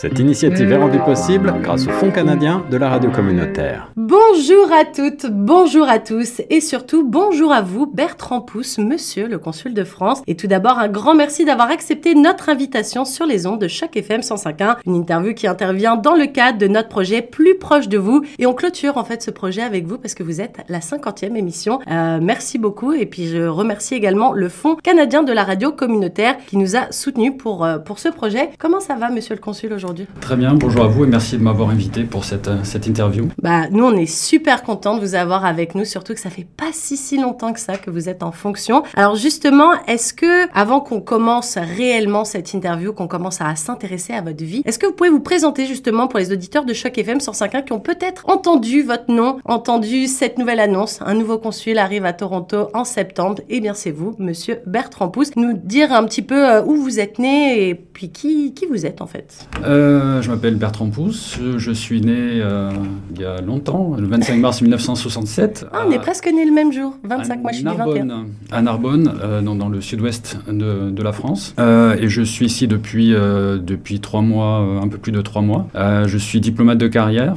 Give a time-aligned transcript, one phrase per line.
[0.00, 3.90] Cette initiative est rendue possible grâce au Fonds canadien de la radio communautaire.
[3.96, 9.38] Bonjour à toutes, bonjour à tous et surtout bonjour à vous Bertrand Pousse, monsieur le
[9.38, 10.22] consul de France.
[10.28, 13.96] Et tout d'abord un grand merci d'avoir accepté notre invitation sur les ondes de chaque
[13.96, 17.98] FM 105.1, une interview qui intervient dans le cadre de notre projet Plus proche de
[17.98, 18.22] vous.
[18.38, 21.34] Et on clôture en fait ce projet avec vous parce que vous êtes la 50e
[21.34, 21.80] émission.
[21.90, 26.36] Euh, merci beaucoup et puis je remercie également le Fonds canadien de la radio communautaire
[26.46, 28.50] qui nous a soutenus pour, euh, pour ce projet.
[28.60, 29.87] Comment ça va monsieur le consul aujourd'hui?
[30.20, 33.28] Très bien, bonjour à vous et merci de m'avoir invité pour cette, euh, cette interview.
[33.42, 36.46] Bah, nous, on est super contents de vous avoir avec nous, surtout que ça fait
[36.56, 38.82] pas si si longtemps que ça que vous êtes en fonction.
[38.96, 44.20] Alors justement, est-ce que, avant qu'on commence réellement cette interview, qu'on commence à s'intéresser à
[44.20, 47.18] votre vie, est-ce que vous pouvez vous présenter justement pour les auditeurs de Choc FM
[47.18, 52.04] 105.1 qui ont peut-être entendu votre nom, entendu cette nouvelle annonce, un nouveau consul arrive
[52.04, 56.04] à Toronto en septembre, et eh bien c'est vous, monsieur Bertrand Pousse, nous dire un
[56.04, 59.48] petit peu euh, où vous êtes né et puis qui, qui vous êtes en fait.
[59.64, 59.77] Euh,
[60.22, 62.70] je m'appelle Bertrand Pousse, je suis né euh,
[63.14, 65.66] il y a longtemps, le 25 mars 1967.
[65.72, 68.26] Ah, on est presque né le même jour, 25, moi je suis 21.
[68.50, 71.54] À Narbonne, euh, dans, dans, le sud-ouest de, de, la France.
[71.58, 75.68] et je suis ici depuis, depuis trois mois, un peu plus de trois mois.
[75.74, 77.34] je suis diplomate de carrière.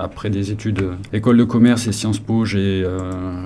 [0.00, 2.84] après des études école de commerce et Sciences Po, je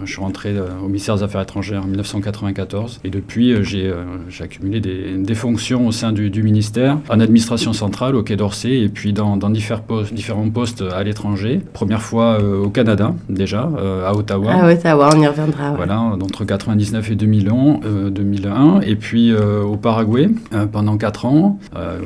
[0.07, 3.01] suis rentré au ministère des Affaires étrangères en 1994.
[3.05, 3.93] Et depuis, j'ai,
[4.29, 8.37] j'ai accumulé des, des, fonctions au sein du, du ministère en administration centrale au Quai
[8.37, 11.61] d'Orsay et puis dans, différents, postes, différents postes à l'étranger.
[11.73, 14.53] Première fois euh, au Canada déjà, euh, à Ottawa.
[14.53, 15.73] À Ottawa, on y reviendra.
[15.73, 20.29] Voilà, entre 99 et 2001, 2001 euh, et puis au Paraguay
[20.73, 21.59] pendant 4 ans,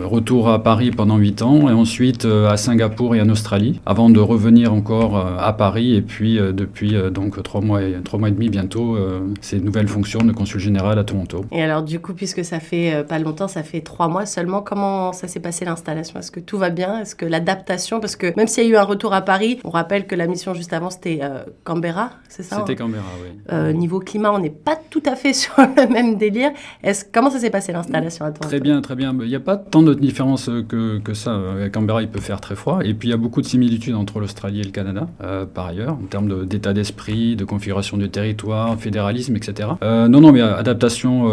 [0.04, 4.20] retour à Paris pendant 8 ans et ensuite à Singapour et en Australie avant de
[4.20, 8.48] revenir encore à Paris et puis depuis donc 3 mois, et, 3 mois et demi
[8.48, 8.96] bientôt
[9.40, 11.44] ces nouvelles fonctions de consul général à Toronto.
[11.52, 15.12] Et alors du coup, puisque ça fait pas longtemps, ça fait 3 mois seulement, comment
[15.12, 17.00] ça s'est passé l'installation Est-ce que tout va bien?
[17.00, 19.70] Est-ce que l'adaptation, parce que même s'il y a eu un retour à Paris, on
[19.70, 23.36] rappelle que la mission juste avant c'était euh, Canberra, c'est ça C'était Canberra, oui.
[23.52, 26.52] Euh, niveau climat, on n'est pas tout à fait sur le même délire.
[26.82, 28.48] Est-ce comment ça s'est passé l'installation à Toronto?
[28.48, 29.14] Très bien, très bien.
[29.20, 31.38] Il n'y a pas tant de différence que, que ça.
[31.64, 33.94] À Canberra, il peut faire très froid, et puis il y a beaucoup de similitudes
[33.94, 38.08] entre l'Australie et le Canada, euh, par ailleurs, en termes d'état d'esprit, de configuration du
[38.08, 39.68] territoire, fédéralisme, etc.
[39.82, 41.28] non, non, mais adaptation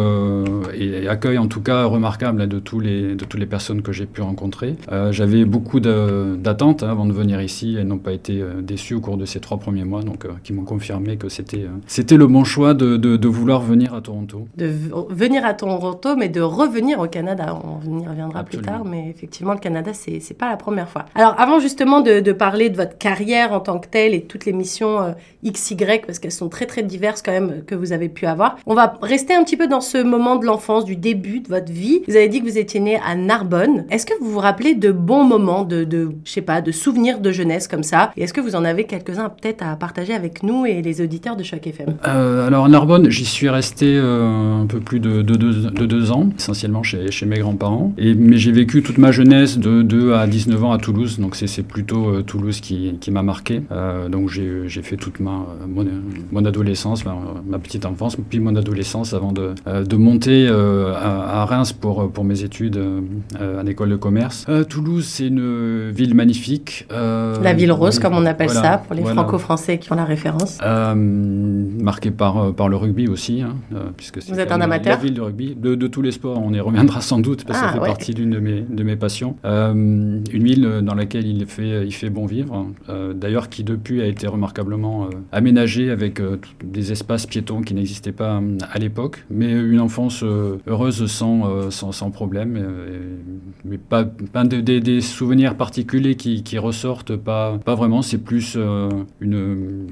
[0.73, 4.05] et, accueil en tout cas remarquable de tous les de toutes les personnes que j'ai
[4.05, 4.30] pu rencontrer.
[4.91, 7.75] Euh, j'avais beaucoup d'attentes hein, avant de venir ici.
[7.79, 10.29] Elles n'ont pas été euh, déçues au cours de ces trois premiers mois, donc euh,
[10.43, 14.47] qui m'ont confirmé que c'était c'était le bon choix de, de, vouloir venir à Toronto.
[14.57, 14.71] De
[15.09, 17.59] venir à Toronto, mais de revenir au Canada.
[17.63, 21.05] On y reviendra plus tard, mais effectivement, le Canada, c'est n'est pas la première fois.
[21.15, 24.45] Alors, avant justement de, de, parler de votre carrière en tant que telle et toutes
[24.45, 25.15] les missions
[25.45, 25.75] XY,
[26.05, 28.97] parce qu'elles sont très très diverses quand même que vous avez pu avoir, on va
[29.01, 32.01] rester un petit peu dans ce moment de l'enfance, du début de votre vie.
[32.07, 33.85] Vous avez dit que vous étiez né à Narbonne.
[33.89, 35.87] Est-ce que vous vous rappelez de bons moments, de,
[36.23, 38.11] je sais pas, de souvenirs de jeunesse comme ça?
[38.15, 41.41] Est-ce que vous en avez quelques-uns peut-être à partager avec nous et les auditeurs de
[41.41, 45.85] Choc FM euh, Alors Narbonne, j'y suis resté euh, un peu plus de, de, de,
[45.87, 47.93] deux ans, essentiellement chez, mes grands-parents.
[47.97, 51.63] Mais j'ai vécu toute ma jeunesse de 2 à 19 ans à Toulouse, donc c'est
[51.63, 53.63] plutôt euh, Toulouse qui, m'a marqué.
[54.09, 60.47] donc j'ai fait toute mon, adolescence, ma, petite enfance, puis mon adolescence avant de, monter
[60.47, 62.79] à, à, Reims pour, pour mes études
[63.39, 64.10] à l'école de commerce.
[64.69, 66.87] Toulouse, c'est une ville magnifique.
[66.91, 70.57] Euh, la ville rose, comme on appelle ça, pour les franco-français qui ont la référence.
[70.63, 73.55] Euh, marquée par, euh, par le rugby aussi, hein,
[73.97, 76.53] puisque Vous êtes un amateur La ville de rugby, de, de, tous les sports, on
[76.53, 78.95] y reviendra sans doute, parce que ça ah, fait partie d'une de mes, de mes
[78.95, 79.35] passions.
[79.43, 82.67] une ville dans laquelle il fait, il fait bon vivre,
[83.15, 86.21] d'ailleurs qui depuis a été remarquablement aménagée avec
[86.63, 88.41] des espaces piétons qui n'existaient pas
[88.71, 92.59] à l'époque, mais une enfance heureuse sans, sans, sans problème,
[93.65, 98.01] mais pas, pas des souvenirs particuliers qui, qui, ressortent, pas, pas vraiment.
[98.01, 98.89] C'est plus euh,
[99.19, 99.87] une,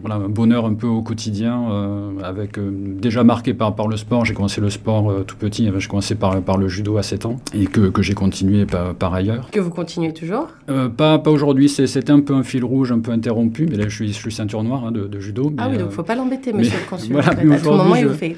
[0.00, 3.96] voilà, un bonheur un peu au quotidien, euh, avec euh, déjà marqué par, par le
[3.96, 4.24] sport.
[4.24, 7.36] J'ai commencé le sport tout petit, j'ai commencé par, par le judo à 7 ans
[7.54, 9.48] et que, que j'ai continué par, par, ailleurs.
[9.50, 10.48] Que vous continuez toujours?
[10.96, 13.94] Pas, pas aujourd'hui, c'était un peu un fil rouge, un peu interrompu, mais là je
[13.94, 15.52] suis, je suis ceinture noire hein, de, judo.
[15.58, 17.12] ah oui, donc il ne faut pas l'embêter, monsieur le consul.
[17.14, 18.36] Voilà, à tout moment, il vous fait.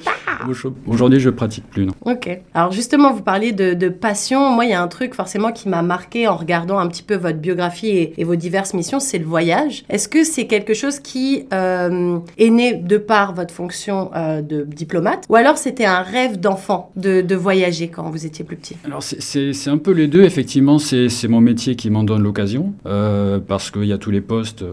[0.85, 1.85] Aujourd'hui, je pratique plus.
[1.85, 1.93] Non.
[2.05, 2.29] Ok.
[2.53, 4.51] Alors justement, vous parliez de, passion.
[4.51, 7.15] Moi, il y a un truc forcément qui m'a marqué en regardant un petit peu
[7.15, 9.83] votre biographie et, vos diverses missions, c'est le voyage.
[9.89, 14.61] Est-ce que c'est quelque chose qui euh, est né de par votre fonction euh, de
[14.63, 18.75] diplomate, ou alors c'était un rêve d'enfant de, voyager quand vous étiez plus petit?
[18.85, 20.23] Alors c'est un peu les deux.
[20.23, 24.21] Effectivement, c'est mon métier qui m'en donne l'occasion, euh, parce qu'il y a tous les
[24.21, 24.63] postes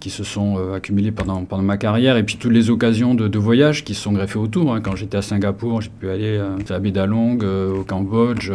[0.00, 3.94] qui se sont accumulés pendant, ma carrière, et puis toutes les occasions de, voyage qui
[3.94, 4.74] sont greffées autour.
[4.74, 4.80] Hein.
[4.80, 6.40] Quand j'étais à Singapour, j'ai pu aller
[6.70, 8.50] à Bédalong, au Cambodge.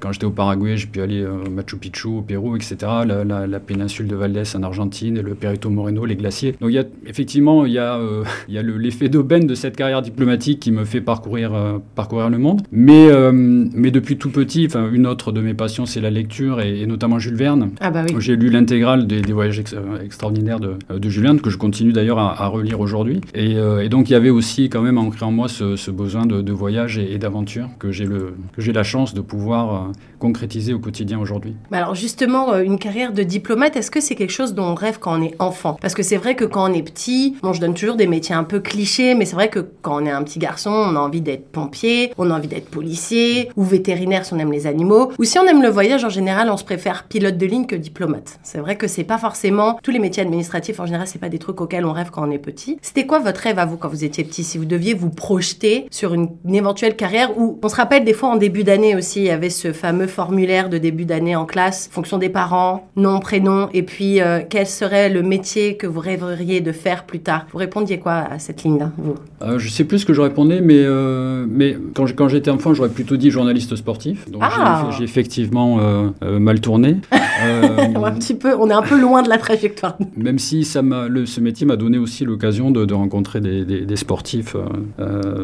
[0.00, 2.76] quand j'étais au Paraguay, j'ai pu aller au Machu Picchu, au Pérou, etc.
[3.06, 6.54] La, la, péninsule de Valdés en Argentine, et le Perito Moreno, les glaciers.
[6.60, 8.00] Donc il y a, effectivement, il y a,
[8.48, 11.52] il y a l'effet d'aubaine de cette carrière diplomatique qui me fait parcourir,
[11.94, 12.62] parcourir le monde.
[12.72, 17.18] Mais, mais depuis tout petit, une autre de mes passions, c'est la lecture, et, notamment
[17.18, 17.70] Jules Verne.
[17.80, 18.14] Ah bah oui.
[18.18, 19.62] J'ai lu l'intégrale des, voyages
[20.02, 23.20] extraordinaires de, de Jules Verne, que je continue d'ailleurs à, relire aujourd'hui.
[23.34, 26.52] Et, et, donc il y avait aussi quand même ancré en moi ce, besoin de,
[26.52, 31.56] voyage et, d'aventure que j'ai la chance de pouvoir concrétiser au quotidien aujourd'hui?
[31.72, 35.18] Alors justement, une carrière de diplomate, est-ce que c'est quelque chose dont on rêve quand
[35.18, 35.76] on est enfant?
[35.80, 38.34] Parce que c'est vrai que quand on est petit, bon, je donne toujours des métiers
[38.34, 41.00] un peu clichés, mais c'est vrai que quand on est un petit garçon, on a
[41.00, 45.12] envie d'être pompier, on a envie d'être policier ou vétérinaire si on aime les animaux,
[45.18, 47.76] ou si on aime le voyage en général, on se préfère pilote de ligne que
[47.76, 48.38] diplomate.
[48.42, 51.38] C'est vrai que c'est pas forcément tous les métiers administratifs en général, c'est pas des
[51.38, 52.78] trucs auxquels on rêve quand on est petit.
[52.82, 55.86] C'était quoi votre rêve à vous quand vous étiez petit Si vous deviez vous projeter
[55.90, 59.20] sur une, une éventuelle carrière où on se rappelle des fois en début d'année aussi,
[59.20, 63.20] il y avait ce fameux formulaire de début d'année en classe, fonction des parents, nom,
[63.20, 67.46] prénom, et puis euh, quel serait le métier que vous rêveriez de faire plus tard
[67.52, 69.14] Vous répondiez quoi à cette ligne-là, vous?
[69.42, 72.90] Euh, Je sais plus ce que je répondais, mais, euh, mais quand, j'étais enfant, j'aurais
[72.90, 74.30] plutôt dit journaliste sportif.
[74.30, 75.78] Donc ah j'ai effectivement
[76.20, 76.96] mal tourné.
[77.12, 79.96] un petit peu, on est un peu loin de la trajectoire.
[80.16, 84.56] Même si ça le, ce métier m'a donné aussi l'occasion de, rencontrer des, des, sportifs,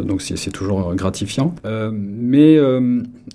[0.04, 1.54] donc c'est toujours gratifiant.
[1.92, 2.58] mais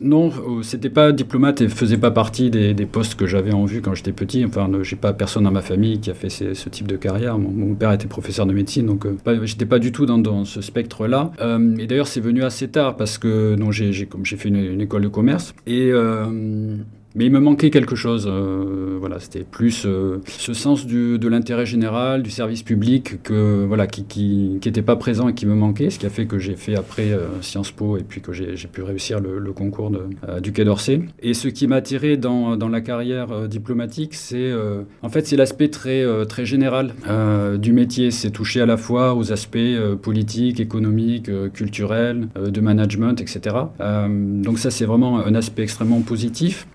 [0.01, 0.31] non,
[0.63, 4.11] c'était pas diplomate et faisait pas partie des, postes que j'avais en vue quand j'étais
[4.11, 4.43] petit.
[4.45, 7.37] Enfin, j'ai pas personne dans ma famille qui a fait ce type de carrière.
[7.37, 11.31] Mon, père était professeur de médecine, donc euh, j'étais pas du tout dans, ce spectre-là.
[11.41, 15.53] Euh, et d'ailleurs, c'est venu assez tard parce que j'ai fait une, école de commerce
[15.67, 16.75] et euh,
[17.15, 18.27] mais il me manquait quelque chose.
[18.29, 23.87] Euh, voilà, c'était plus euh, ce sens de l'intérêt général, du service public, que voilà,
[23.87, 26.75] qui n'était pas présent et qui me manquait, ce qui a fait que j'ai fait
[26.75, 29.91] après euh, Sciences Po et puis que j'ai pu réussir le, concours
[30.41, 31.01] du Quai d'Orsay.
[31.21, 34.51] Et ce qui m'a attiré dans, la carrière diplomatique, c'est
[35.01, 36.93] en fait c'est l'aspect très très général
[37.59, 38.11] du métier.
[38.11, 39.57] C'est toucher à la fois aux aspects
[40.01, 43.55] politiques, économiques, culturels, de management, etc.
[43.79, 46.65] donc ça c'est vraiment un aspect extrêmement positif.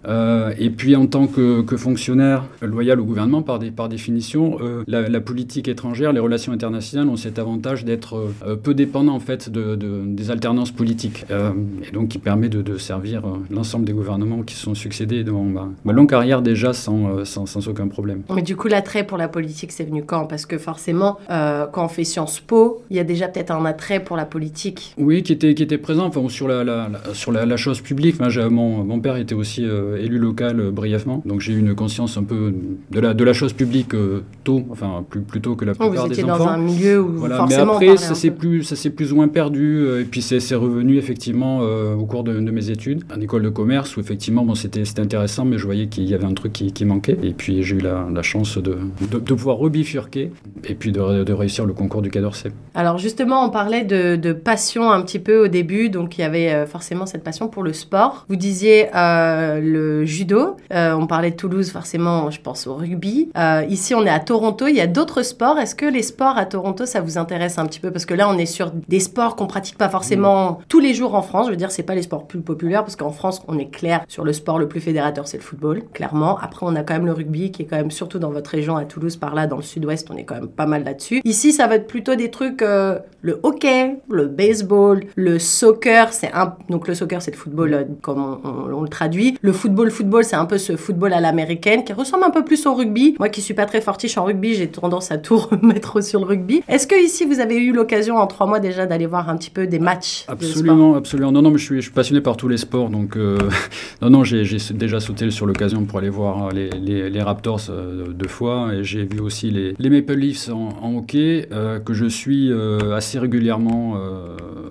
[0.58, 5.68] Et puis en tant que, fonctionnaire loyal au gouvernement, par, par définition, euh, la, politique
[5.68, 10.30] étrangère, les relations internationales ont cet avantage d'être euh, peu dépendant en fait de, des
[10.30, 15.44] alternances politiques, et donc qui permet de, servir l'ensemble des gouvernements qui sont succédés dans
[15.44, 18.22] ma, longue carrière déjà sans, sans, aucun problème.
[18.34, 20.26] Mais du coup, l'attrait pour la politique, c'est venu quand?
[20.26, 24.00] Parce que forcément, quand on fait Sciences Po, il y a déjà peut-être un attrait
[24.00, 24.94] pour la politique.
[24.98, 28.20] Oui, qui était, qui était présent enfin, sur, la, sur la, chose publique.
[28.20, 31.22] mon, mon, père était aussi élu local euh, brièvement.
[31.24, 32.54] Donc j'ai eu une conscience un peu
[32.90, 35.90] de la, de la chose publique euh, tôt, enfin plus, plus tôt que la plupart
[35.90, 36.44] vous étiez des enfants.
[36.44, 37.36] dans un milieu où voilà.
[37.36, 39.78] forcément Mais après, ça s'est plus, ça s'est plus ou moins perdu.
[39.78, 43.48] Euh, et puis c'est revenu effectivement au cours de, de, mes études, en école de
[43.48, 46.72] commerce, où effectivement bon, c'était intéressant, mais je voyais qu'il y avait un truc qui,
[46.72, 47.18] qui manquait.
[47.22, 48.78] Et puis j'ai eu la, la chance de,
[49.10, 50.30] de, de, pouvoir rebifurquer
[50.64, 52.50] et puis de, de réussir le concours du Quai d'Orsay.
[52.74, 56.24] Alors justement, on parlait de, de, passion un petit peu au début, donc il y
[56.24, 58.26] avait forcément cette passion pour le sport.
[58.28, 60.56] Vous disiez le judo.
[60.72, 63.30] Euh, on parlait de Toulouse, forcément, je pense au rugby.
[63.36, 64.66] Euh, ici, on est à Toronto.
[64.66, 65.58] Il y a d'autres sports.
[65.58, 67.90] Est-ce que les sports à Toronto, ça vous intéresse un petit peu?
[67.90, 71.14] Parce que là, on est sur des sports qu'on pratique pas forcément tous les jours
[71.14, 71.46] en France.
[71.46, 74.04] Je veux dire, c'est pas les sports plus populaires parce qu'en France, on est clair
[74.08, 76.38] sur le sport le plus fédérateur, c'est le football, clairement.
[76.38, 78.76] Après, on a quand même le rugby qui est quand même surtout dans votre région
[78.76, 81.20] à Toulouse, par là, dans le sud-ouest, on est quand même pas mal là-dessus.
[81.24, 86.12] Ici, ça va être plutôt des trucs euh, le hockey, le baseball, le soccer.
[86.12, 89.36] C'est un donc le soccer, c'est le football comme on, le traduit.
[89.42, 92.64] Le football, football, c'est un peu ce football à l'américaine qui ressemble un peu plus
[92.66, 93.16] au rugby.
[93.18, 96.26] Moi qui suis pas très fortiche en rugby, j'ai tendance à tout remettre sur le
[96.26, 96.62] rugby.
[96.68, 99.50] Est-ce que ici vous avez eu l'occasion en trois mois déjà d'aller voir un petit
[99.50, 101.32] peu des matchs Absolument, absolument.
[101.32, 103.38] Non, non, mais je suis, je passionné par tous les sports, donc euh,
[104.02, 108.72] non, non, j'ai déjà sauté sur l'occasion pour aller voir les, Raptors euh, deux fois
[108.72, 112.52] et j'ai vu aussi les, les Maple Leafs en, hockey euh, que je suis
[112.94, 113.96] assez régulièrement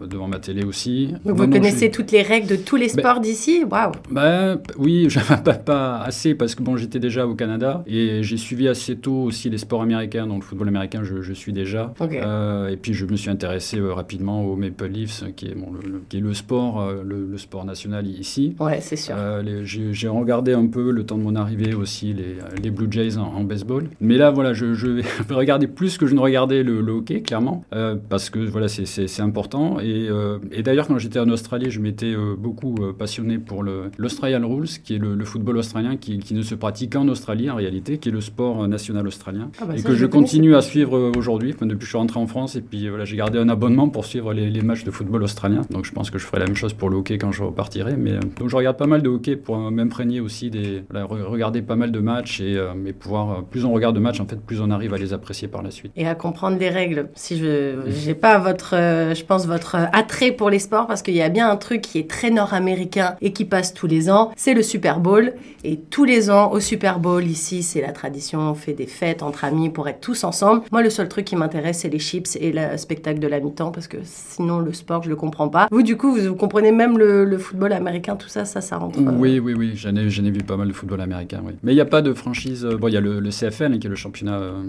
[0.05, 1.13] devant ma télé aussi.
[1.25, 3.63] Donc vous connaissez toutes les règles de tous les ben sports d'ici?
[3.69, 8.37] Waouh ben, Oui, j'avais pas, assez parce que bon, j'étais déjà au Canada et j'ai
[8.37, 10.27] suivi assez tôt aussi les sports américains.
[10.27, 11.93] Donc le football américain, je, suis déjà.
[12.01, 15.71] Euh, et puis je me suis intéressé euh, rapidement au Maple Leafs, qui est, bon,
[15.71, 18.55] le, qui est le sport, euh, le, sport national ici.
[18.59, 19.15] Ouais, c'est sûr.
[19.63, 23.43] j'ai regardé un peu le temps de mon arrivée aussi les, les Blue Jays en,
[23.43, 23.89] baseball.
[23.99, 27.65] Mais là, voilà, je, je, vais regarder plus que je ne regardais le, hockey, clairement,
[28.09, 29.79] parce que voilà, c'est important.
[29.79, 30.09] Et,
[30.51, 34.99] et d'ailleurs, quand j'étais en Australie, je m'étais beaucoup passionné pour l'Australian Rules, qui est
[34.99, 38.21] le, football australien qui, qui, ne se pratique qu'en Australie en réalité, qui est le
[38.21, 41.53] sport national australien, ah bah et que je, continue à suivre aujourd'hui.
[41.59, 44.05] depuis que je suis rentré en France, et puis voilà, j'ai gardé un abonnement pour
[44.05, 45.61] suivre les, matchs de football australien.
[45.69, 47.95] Donc je pense que je ferai la même chose pour le hockey quand je repartirai.
[47.97, 51.91] Mais donc je regarde pas mal de hockey pour m'imprégner aussi des, regarder pas mal
[51.91, 54.93] de matchs et, euh, pouvoir plus on regarde de matchs en fait, plus on arrive
[54.93, 55.91] à les apprécier par la suite.
[55.95, 57.09] Et à comprendre les règles.
[57.15, 61.15] Si je j'ai pas votre, euh, je pense votre attrait pour les sports parce qu'il
[61.15, 64.31] y a bien un truc qui est très nord-américain et qui passe tous les ans,
[64.35, 65.33] c'est le Super Bowl.
[65.63, 69.23] Et tous les ans au Super Bowl ici, c'est la tradition, on fait des fêtes
[69.23, 70.61] entre amis pour être tous ensemble.
[70.71, 73.71] Moi, le seul truc qui m'intéresse, c'est les chips et le spectacle de la mi-temps
[73.71, 75.67] parce que sinon, le sport, je le comprends pas.
[75.71, 78.99] Vous, du coup, vous, comprenez même le, football américain, tout ça, ça, ça rentre.
[78.99, 79.71] Euh, oui, oui, oui.
[79.75, 81.53] J'en ai, ai, vu pas mal de football américain, oui.
[81.63, 82.65] Mais il n'y a pas de franchise.
[82.65, 84.63] Euh, bon, il y a le, CFL qui est le championnat euh,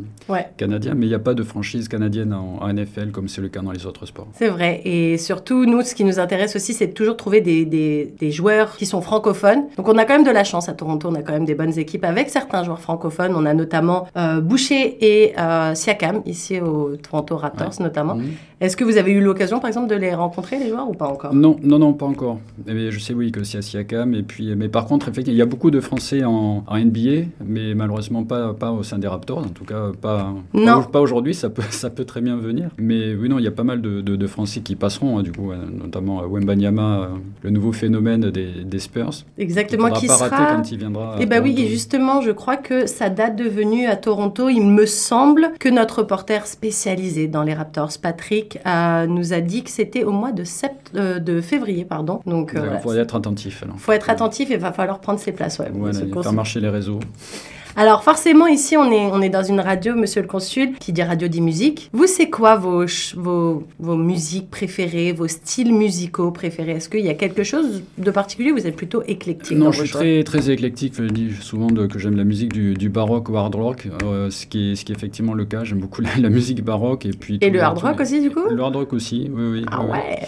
[0.56, 3.60] canadien, mais il n'y a pas de franchise canadienne en, NFL comme c'est le cas
[3.60, 4.26] dans les autres sports.
[4.34, 4.80] C'est vrai.
[4.84, 8.30] Et surtout, nous, ce qui nous intéresse aussi, c'est de toujours trouver des, des, des
[8.32, 9.64] joueurs qui sont francophones.
[9.76, 11.08] Donc, on a quand même de la chance à Toronto.
[11.10, 13.34] On a quand même des bonnes équipes avec certains joueurs francophones.
[13.34, 14.08] On a notamment
[14.42, 15.34] Boucher et
[15.74, 18.14] Siakam ici au Toronto Raptors notamment.
[18.14, 18.32] Mhm.
[18.58, 21.08] Est-ce que vous avez eu l'occasion par exemple de les rencontrer les joueurs ou pas
[21.08, 21.34] encore?
[21.34, 22.38] Non, non, non, pas encore.
[22.66, 25.38] Mais je sais oui que c'est à Siakam et puis mais par contre effectivement il
[25.38, 29.38] y a beaucoup de Français en, NBA mais malheureusement pas pas au sein des Raptors
[29.38, 30.82] en tout cas pas non.
[30.84, 32.70] pas, aujourd'hui ça peut ça peut très bien venir.
[32.78, 35.32] Mais oui non il y a pas mal de, de, Français qui passeront hein, du
[35.32, 37.06] coup notamment Wembanyama euh,
[37.42, 39.24] le nouveau phénomène des, des Spurs.
[39.38, 41.16] Exactement qui pas sera quand il viendra.
[41.18, 44.48] Et eh bah oui et justement je crois que sa date de venue à Toronto
[44.48, 48.58] il me semble que notre reporter spécialisé dans les Raptors, Patrick,
[49.08, 51.84] nous a dit que c'était au mois de, sept, euh, de février.
[51.84, 52.20] Pardon.
[52.26, 53.64] Donc, il euh, faut être attentif.
[53.66, 55.58] Il faut être attentif et va falloir prendre ses places.
[55.58, 57.00] Ouais, voilà, faire marcher les réseaux.
[57.78, 61.02] Alors forcément, ici, on est, on est dans une radio, monsieur le consul, qui dit
[61.02, 61.90] radio dit musique.
[61.92, 66.72] Vous, c'est quoi vos, vos, vos musiques préférées, vos styles musicaux préférés?
[66.72, 68.50] Est-ce qu'il y a quelque chose de particulier?
[68.50, 70.94] Vous êtes plutôt éclectique Non, je suis très, très éclectique.
[70.96, 74.46] Je dis souvent que j'aime la musique du, du, baroque au hard rock, euh, ce,
[74.46, 75.64] qui est, ce qui est effectivement le cas.
[75.64, 77.04] J'aime beaucoup la, musique baroque.
[77.04, 78.48] Et, puis et le hard rock aussi, du coup?
[78.48, 79.64] Le hard rock aussi, oui, oui.
[79.70, 80.20] Ah ouais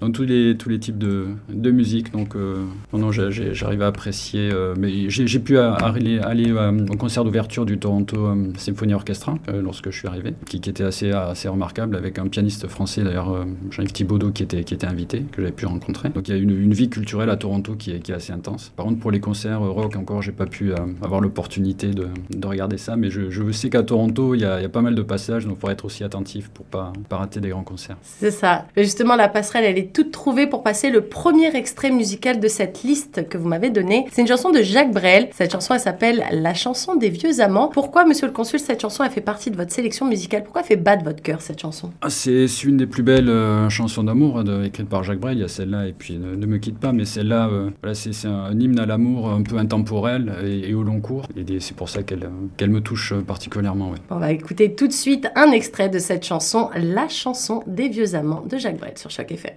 [0.00, 2.10] Dans tous les, tous les types de, de musique.
[2.10, 4.50] Donc, euh, non, j'arrive à apprécier.
[4.52, 6.52] Euh, mais j'ai pu aller, aller
[6.96, 11.10] concert d'ouverture du Toronto euh, Symphony Orchestra euh, lorsque je suis arrivé, qui, était assez,
[11.10, 15.22] assez remarquable avec un pianiste français d'ailleurs, euh, Jean-Yves Thibaudot, qui était, qui était invité,
[15.32, 16.08] que j'avais pu rencontrer.
[16.10, 18.32] Donc il y a une, une vie culturelle à Toronto qui est, qui est, assez
[18.32, 18.72] intense.
[18.76, 20.72] Par contre, pour les concerts rock, encore, j'ai pas pu
[21.02, 24.62] avoir l'opportunité de, de, regarder ça, mais je, sais qu'à Toronto, il y, a, il
[24.62, 27.18] y, a, pas mal de passages, donc il faut être aussi attentif pour pas, pas
[27.18, 27.96] rater des grands concerts.
[28.02, 28.66] C'est ça.
[28.76, 32.82] justement, la passerelle, elle est toute trouvée pour passer le premier extrait musical de cette
[32.82, 34.06] liste que vous m'avez donnée.
[34.12, 35.28] C'est une chanson de Jacques Brel.
[35.32, 37.68] Cette chanson, elle s'appelle La chanson des vieux amants.
[37.68, 40.44] Pourquoi, monsieur le consul, cette chanson a fait partie de votre sélection musicale?
[40.44, 41.90] Pourquoi fait battre votre cœur cette chanson?
[42.00, 45.38] Ah, C'est une des plus belles euh, chansons d'amour hein, écrites par Jacques Brel.
[45.38, 48.28] Il y a celle-là et puis Ne, me quitte pas, mais celle-là, euh, voilà, c'est
[48.28, 51.26] un hymne à l'amour un peu intemporel et, au long cours.
[51.36, 53.92] Et c'est pour ça qu'elle qu'elle me touche particulièrement.
[54.10, 58.14] On va écouter tout de suite un extrait de cette chanson, La chanson des vieux
[58.14, 59.56] amants de Jacques Brel sur chaque effet.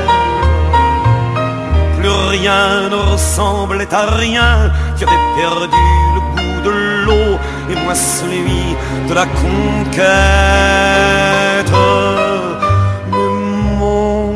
[2.01, 5.77] Plus rien ne ressemblait à rien, tu avais perdu
[6.15, 6.71] le goût de
[7.05, 7.37] l'eau
[7.69, 8.75] et moi celui
[9.07, 10.01] de la conquête.
[13.11, 13.29] Mais
[13.77, 14.33] mon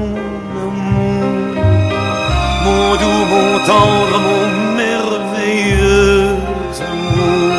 [0.68, 1.56] amour,
[2.66, 4.44] mon doux, mon tendre, mon
[4.78, 6.38] merveilleux
[6.92, 7.50] amour,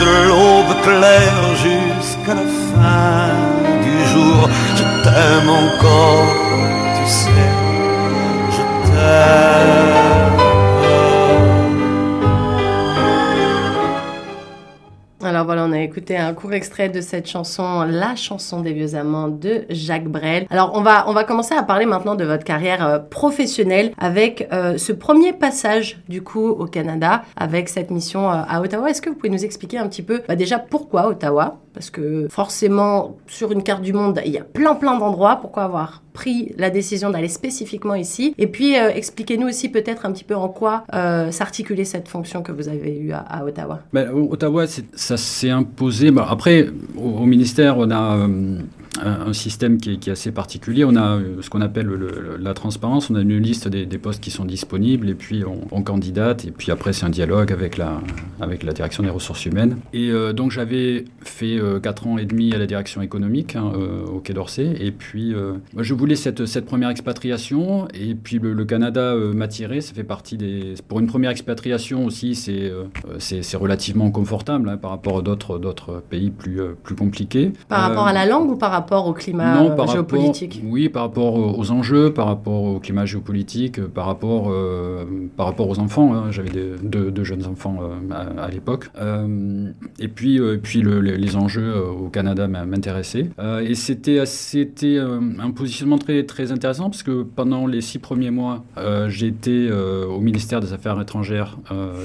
[0.00, 3.48] de l'aube claire jusqu'à la fin
[4.76, 6.26] je t'aime encore,
[16.16, 20.46] a un court extrait de cette chanson, la chanson des vieux amants de Jacques Brel.
[20.50, 24.48] Alors, on va, on va commencer à parler maintenant de votre carrière euh, professionnelle avec
[24.52, 28.90] euh, ce premier passage, du coup, au Canada, avec cette mission euh, à Ottawa.
[28.90, 31.58] Est-ce que vous pouvez nous expliquer un petit peu, bah, déjà, pourquoi Ottawa?
[31.74, 35.36] Parce que forcément, sur une carte du monde, il y a plein, plein d'endroits.
[35.36, 38.34] Pourquoi avoir pris la décision d'aller spécifiquement ici?
[38.36, 40.82] Et puis, expliquez-nous aussi peut-être un petit peu en quoi
[41.30, 43.78] s'articulait cette fonction que vous avez eue à, Ottawa.
[43.92, 46.10] Ben, Ottawa, ça s'est imposé.
[46.10, 48.28] Bah, après, au, ministère, on a
[49.02, 50.84] un, système qui est, assez particulier.
[50.84, 51.90] On a euh, ce qu'on appelle
[52.40, 53.10] la transparence.
[53.10, 56.44] On a une liste des, postes qui sont disponibles et puis on, candidate.
[56.44, 58.00] Et puis après, c'est un dialogue avec la,
[58.40, 59.78] avec la direction des ressources humaines.
[59.92, 63.72] Et euh, donc, j'avais fait 4 euh, ans et demi à la direction économique hein,
[64.12, 64.74] au Quai d'Orsay.
[64.80, 65.34] Et puis,
[65.76, 67.88] je voulais cette, cette première expatriation.
[67.94, 69.80] Et puis, le, Canada m'a tiré.
[69.80, 70.74] Ça fait partie des.
[70.88, 72.72] Pour une première expatriation aussi, c'est
[73.18, 77.52] c'est relativement confortable hein, par rapport à d'autres pays plus, plus compliqués.
[77.68, 80.70] Par rapport à la langue ou par rapport rapport au climat non, par géopolitique rapport,
[80.70, 85.04] Oui, par rapport aux enjeux, par rapport au climat géopolitique, par rapport, euh,
[85.36, 86.14] par rapport aux enfants.
[86.14, 86.30] Hein.
[86.30, 86.50] J'avais
[86.82, 88.90] deux, jeunes enfants euh, à, l'époque.
[88.98, 93.30] Euh, et puis, puis les enjeux au Canada m'intéressaient.
[93.62, 94.18] et c'était
[94.98, 98.64] un positionnement très, très intéressant parce que pendant les six premiers mois,
[99.08, 101.58] j'étais au ministère des Affaires étrangères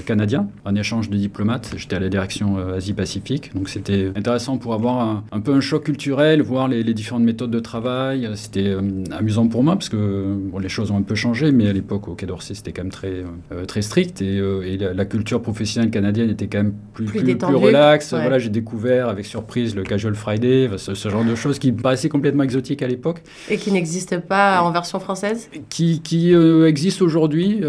[0.05, 1.73] canadien, en échange de diplomates.
[1.77, 3.51] J'étais à la direction Asie-Pacifique.
[3.55, 7.51] Donc c'était intéressant pour avoir un, un peu un choc culturel, voir les, différentes méthodes
[7.51, 8.29] de travail.
[8.36, 11.67] C'était euh, amusant pour moi parce que bon, les choses ont un peu changé, mais
[11.67, 15.05] à l'époque au Quai d'Orsay c'était quand même très, euh, très strict et, euh, la,
[15.05, 18.12] culture professionnelle canadienne était quand même plus, plus, plus, relaxe.
[18.12, 22.10] Voilà, j'ai découvert avec surprise le Casual Friday, ce, genre de choses qui me paraissaient
[22.10, 23.22] complètement exotiques à l'époque.
[23.50, 25.50] Et qui n'existent pas en version française?
[25.70, 27.62] Qui, qui existent aujourd'hui,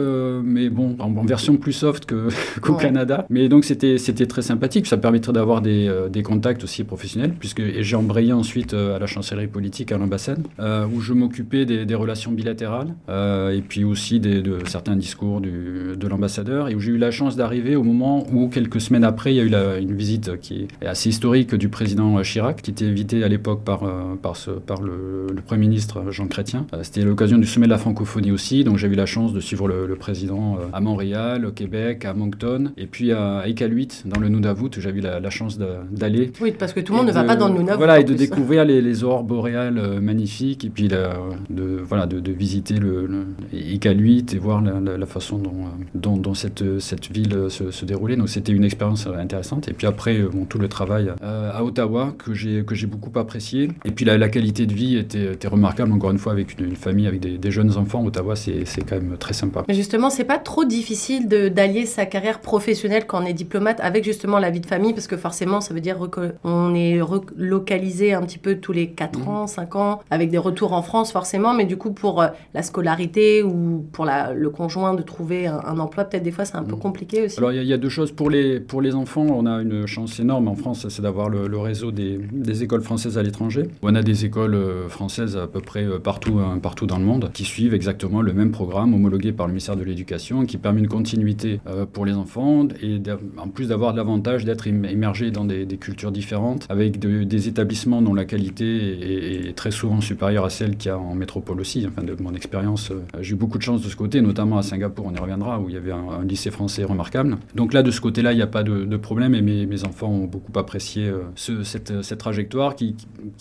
[0.45, 2.07] mais bon, en, version plus soft
[2.61, 3.27] qu'au Canada.
[3.31, 4.87] Mais donc c'était très sympathique.
[4.87, 9.47] Ça permettrait d'avoir des, des, contacts aussi professionnels, puisque j'ai embrayé ensuite à la chancellerie
[9.47, 14.43] politique à l'ambassade, euh, où je m'occupais des, relations bilatérales euh, et puis aussi des,
[14.43, 18.27] de certains discours du, de l'ambassadeur, et où j'ai eu la chance d'arriver au moment
[18.33, 21.69] où, quelques semaines après, il y a eu une visite qui est assez historique du
[21.69, 26.11] président Chirac, qui était invité à l'époque par, euh, par, ce, par le, Premier ministre
[26.11, 26.67] Jean Chrétien.
[26.83, 29.69] C'était l'occasion du sommet de la francophonie aussi, donc j'ai eu la chance de suivre
[29.69, 34.71] le, président à Montréal, au Québec, à Moncton, et puis à Iqaluit, dans le Nunavut,
[34.77, 36.33] où j'ai eu la, chance d'aller.
[36.41, 37.79] Oui, parce que tout le monde ne va pas dans le Nunavut.
[37.79, 42.33] Voilà, et de découvrir les, les aurores boréales euh, magnifiques et puis de, voilà, de,
[42.33, 47.85] visiter le, le Iqaluit et voir la, façon dont, euh, dont, cette, cette ville se,
[47.85, 48.17] déroulait.
[48.17, 49.69] Donc c'était une expérience intéressante.
[49.69, 53.69] Et puis après, euh, bon, tout le travail à Ottawa que j'ai beaucoup apprécié.
[53.85, 57.21] Et puis la, qualité de vie était, remarquable, encore une fois, avec une, famille, avec
[57.21, 58.05] des, jeunes enfants.
[58.05, 59.65] Ottawa, c'est quand même très sympa.
[59.69, 64.05] Mais justement, c'est pas trop difficile d'allier sa carrière professionnelle quand on est diplomate avec
[64.05, 68.23] justement la vie de famille, parce que forcément, ça veut dire qu'on est relocalisé un
[68.23, 69.29] petit peu tous les 4 mhm.
[69.29, 72.63] ans, 5 ans, avec des retours en France forcément, mais du coup pour euh, la
[72.63, 76.63] scolarité ou pour la, le conjoint de trouver un, emploi, peut-être des fois c'est un
[76.63, 76.81] peu mhm.
[76.81, 77.39] compliqué aussi.
[77.39, 78.11] Alors il y, a deux choses.
[78.11, 81.59] Pour les, pour les enfants, on a une chance énorme en France, c'est d'avoir le,
[81.59, 83.65] réseau des, des, écoles françaises à l'étranger.
[83.83, 87.31] On a des écoles euh, françaises à peu près euh, partout, partout dans le monde
[87.35, 90.89] qui suivent exactement le même programme homologué par le ministère de l'Éducation qui permet une
[90.89, 91.61] continuité
[91.93, 93.01] pour les enfants et
[93.37, 98.25] en plus d'avoir l'avantage d'être immergé dans des, cultures différentes avec des établissements dont la
[98.25, 101.87] qualité est, très souvent supérieure à celle qu'il y a en métropole aussi.
[101.87, 104.63] Enfin, de mon expérience, euh, j'ai eu beaucoup de chance de ce côté, notamment à
[104.63, 107.37] Singapour, on y reviendra, où il y avait un, lycée français remarquable.
[107.55, 110.27] Donc là, de ce côté-là, il n'y a pas de, problème et mes, enfants ont
[110.27, 112.95] beaucoup apprécié euh, ce, cette, trajectoire qui,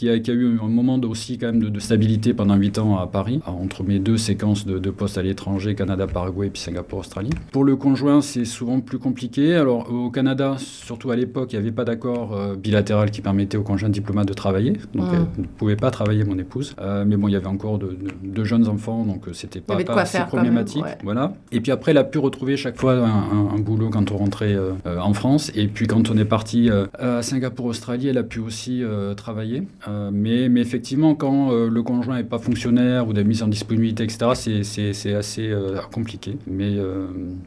[0.04, 3.84] a, eu un moment aussi quand même de, stabilité pendant 8 ans à Paris, entre
[3.84, 7.30] mes deux séquences de, postes à l'étranger, Canada, Paraguay, puis Singapour, Australie.
[7.52, 9.56] Pour le conjoint, c'est souvent plus compliqué.
[9.56, 13.58] Alors au Canada, surtout à l'époque, il n'y avait pas d'accord euh, bilatéral qui permettait
[13.58, 14.74] aux conjoints diplomates de travailler.
[15.04, 15.28] Mmh.
[15.38, 16.76] elle ne pouvait pas travailler, mon épouse.
[16.80, 20.02] Euh, mais bon, il y avait encore de, jeunes enfants, donc euh, c'était pas, pas
[20.02, 20.84] assez problématique.
[21.04, 21.34] Voilà.
[21.52, 24.74] Et puis après, elle a pu retrouver chaque fois un, boulot quand on rentrait euh,
[24.86, 25.52] en France.
[25.56, 28.84] Et puis quand on est parti à Singapour, Australie, elle a pu aussi
[29.16, 29.64] travailler.
[30.12, 34.64] mais, mais effectivement, quand le conjoint n'est pas fonctionnaire ou de mise en disponibilité, etc.,
[34.64, 35.54] c'est assez
[35.92, 36.38] compliqué.
[36.48, 36.76] Mais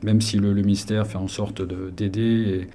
[0.03, 1.63] même si le, ministère fait en sorte
[1.97, 2.69] d'aider,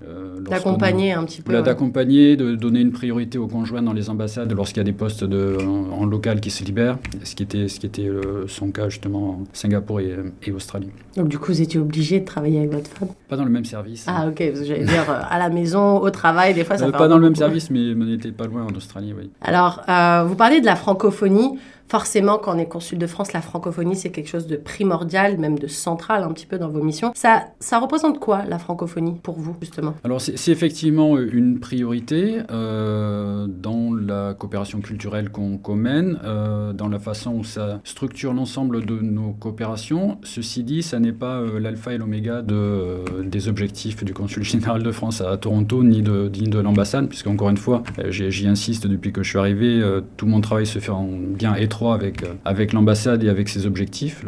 [0.48, 4.78] d'accompagner un petit peu, d'accompagner, de donner une priorité aux conjoints dans les ambassades lorsqu'il
[4.78, 7.88] y a des postes de, en, local qui se libèrent, ce qui était, ce qui
[7.88, 8.08] était
[8.48, 10.90] son cas justement en Singapour et, et, Australie.
[11.18, 13.10] Donc du coup, vous étiez obligé de travailler avec votre femme?
[13.28, 14.06] Pas dans le même service.
[14.08, 17.08] Ah ok, j'allais dire euh, à la maison, au travail, des fois ça euh, Pas
[17.08, 19.32] dans le même service, mais on n'était pas loin en Australie, oui.
[19.42, 21.58] Alors, euh, vous parlez de la francophonie.
[21.88, 25.60] Forcément, quand on est consul de France, la francophonie, c'est quelque chose de primordial, même
[25.60, 27.12] de central un petit peu dans vos missions.
[27.16, 29.94] Ça, ça représente quoi, la francophonie, pour vous, justement?
[30.04, 37.00] Alors, c'est effectivement une priorité euh, dans la coopération culturelle qu'on mène, euh, dans la
[37.00, 40.18] façon où ça structure l'ensemble de nos coopérations.
[40.24, 44.84] Ceci dit, ça n'est pas euh, l'alpha et l'oméga de, des objectifs du consul général
[44.84, 49.24] de France à Toronto, ni de, de l'ambassade, puisqu'encore une fois, j'y insiste depuis que
[49.24, 49.82] je suis arrivé,
[50.18, 54.24] tout mon travail se fait en bien étroit avec, avec l'ambassade et avec ses objectifs.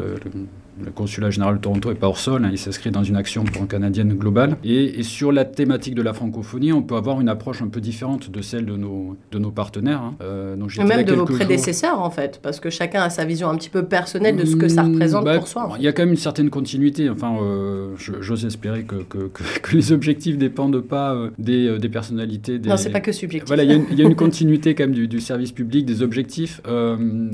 [0.94, 3.66] Consulat général de Toronto n'est pas hors sol, hein, il s'inscrit dans une action pour
[3.66, 4.56] canadienne globale.
[4.64, 8.30] Et, sur la thématique de la francophonie, on peut avoir une approche un peu différente
[8.30, 10.00] de celle de nos, de nos partenaire.
[10.00, 10.14] Hein.
[10.22, 13.68] Euh, même de vos prédécesseurs, en fait, parce que chacun a sa vision un petit
[13.68, 15.70] peu personnelle de ce que ça mmh, représente bah, pour soi.
[15.78, 17.08] Il y a quand même une certaine continuité.
[17.10, 21.88] Enfin, euh, j'ose espérer que, que, que, les objectifs ne dépendent pas euh, des, des,
[21.88, 22.58] personnalités.
[22.58, 22.68] Des...
[22.68, 23.48] Non, c'est pas que subjectif.
[23.48, 26.60] Voilà, il y, a une continuité quand même du, du, service public, des objectifs.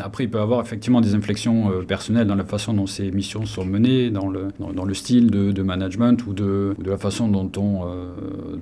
[0.00, 3.10] après, il peut y avoir effectivement des inflexions personnelles dans la façon dont ces
[3.44, 7.50] sont menées, dans le, dans, le style de, management ou de, de, la façon dont
[7.56, 8.12] on, euh,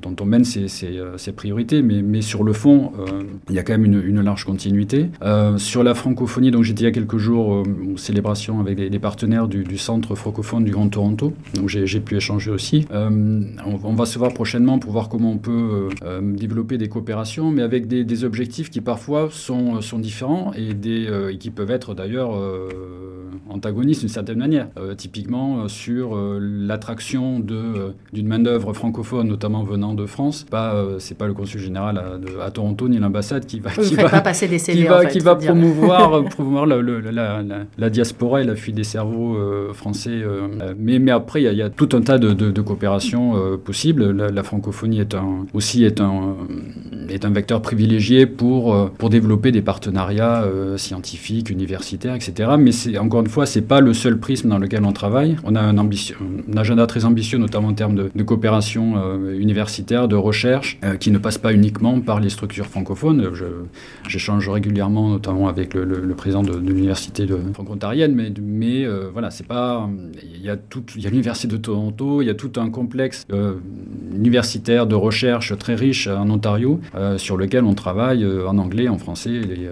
[0.00, 1.82] dont on mène ses, euh, priorités.
[1.82, 5.10] Mais, mais, sur le fond, euh, il y a quand même une, large continuité.
[5.56, 9.48] sur la francophonie, donc j'étais il y a quelques jours aux célébrations avec les, partenaires
[9.48, 12.86] du, Centre francophone du Grand Toronto, donc j'ai pu échanger aussi.
[12.90, 15.88] On, va se voir prochainement pour voir comment on peut
[16.20, 21.08] développer des coopérations, mais avec des, des, objectifs qui parfois sont, sont différents et, des,
[21.32, 22.32] et qui peuvent être d'ailleurs
[23.48, 24.57] antagonistes d'une certaine manière.
[24.76, 30.44] Euh, typiquement euh, sur euh, l'attraction d'une main-d'œuvre francophone, notamment venant de France.
[30.50, 32.00] Pas, c'est pas le consul général
[32.42, 35.36] à, Toronto ni l'ambassade qui va, qui va, pas passer des qui va, qui va
[35.36, 37.42] promouvoir, promouvoir la,
[37.76, 39.36] la, diaspora et la fuite des cerveaux
[39.72, 40.22] français.
[40.78, 44.10] mais, mais après, il y, a tout un tas de, de, coopérations possibles.
[44.10, 46.36] La, francophonie est un, aussi est un,
[47.08, 50.44] est un vecteur privilégié pour, pour développer des partenariats
[50.76, 52.50] scientifiques, universitaires, etc.
[52.58, 55.36] Mais encore une fois, c'est pas le seul prisme dans lequel on travaille.
[55.44, 55.76] On a un,
[56.56, 61.18] agenda très ambitieux, notamment en termes de, coopération euh, universitaire, de recherche, euh, qui ne
[61.18, 63.30] passe pas uniquement par les structures francophones.
[64.08, 69.88] J'échange régulièrement, notamment avec le, président de, l'université franco-ontarienne, mais, euh, voilà, c'est pas.
[70.34, 73.26] Il y a a l'université de Toronto, il y a tout un complexe
[74.14, 76.80] universitaire de recherche très riche en Ontario,
[77.16, 79.30] sur lequel on travaille en anglais, en français.
[79.30, 79.68] Et,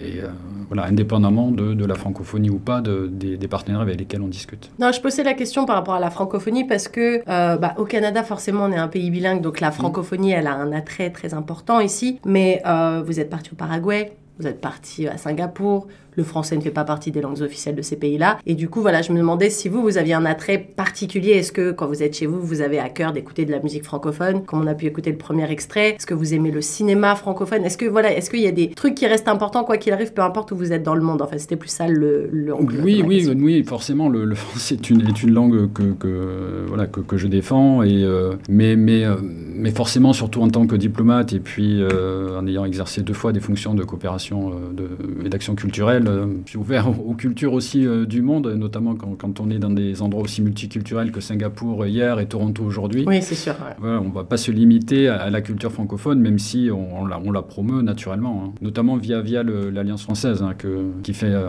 [0.00, 0.28] et euh,
[0.68, 4.70] voilà, indépendamment de, la francophonie ou pas des, partenaires avec lesquels on discute.
[4.78, 7.84] Non, je posais la question par rapport à la francophonie parce que euh, bah, au
[7.84, 11.34] Canada, forcément, on est un pays bilingue, donc la francophonie, elle a un attrait très
[11.34, 12.20] important ici.
[12.26, 15.88] Mais euh, vous êtes parti au Paraguay, vous êtes parti à Singapour,
[16.18, 18.38] le français ne fait pas partie des langues officielles de ces pays-là.
[18.44, 21.30] Et du coup, voilà, je me demandais si vous, vous aviez un attrait particulier.
[21.30, 23.84] Est-ce que quand vous êtes chez vous, vous avez à cœur d'écouter de la musique
[23.84, 27.14] francophone, comme on a pu écouter le premier extrait Est-ce que vous aimez le cinéma
[27.14, 27.64] francophone?
[27.64, 30.12] Est-ce que voilà, est-ce qu'il y a des trucs qui restent importants quoi qu'il arrive,
[30.12, 31.22] peu importe où vous êtes dans le monde?
[31.22, 32.28] Enfin, c'était plus ça le.
[32.32, 36.86] le oui, oui, oui, forcément, le, français est une, est une langue que, que voilà
[36.86, 40.76] que, que, je défends et euh, mais mais euh, mais forcément surtout en tant que
[40.76, 44.88] diplomate et puis euh, en ayant exercé deux fois des fonctions de coopération de,
[45.24, 49.40] et d'action culturelle je euh, suis ouvert aux, cultures aussi euh, du monde, notamment quand,
[49.40, 53.04] on est dans des endroits aussi multiculturels que Singapour hier et Toronto aujourd'hui.
[53.06, 53.54] Oui, c'est sûr.
[53.82, 57.30] on ne va pas se limiter à, la culture francophone, même si on, la, on
[57.30, 58.52] la, promeut naturellement, hein.
[58.60, 61.48] notamment via, via l'Alliance française, hein, que, qui fait euh,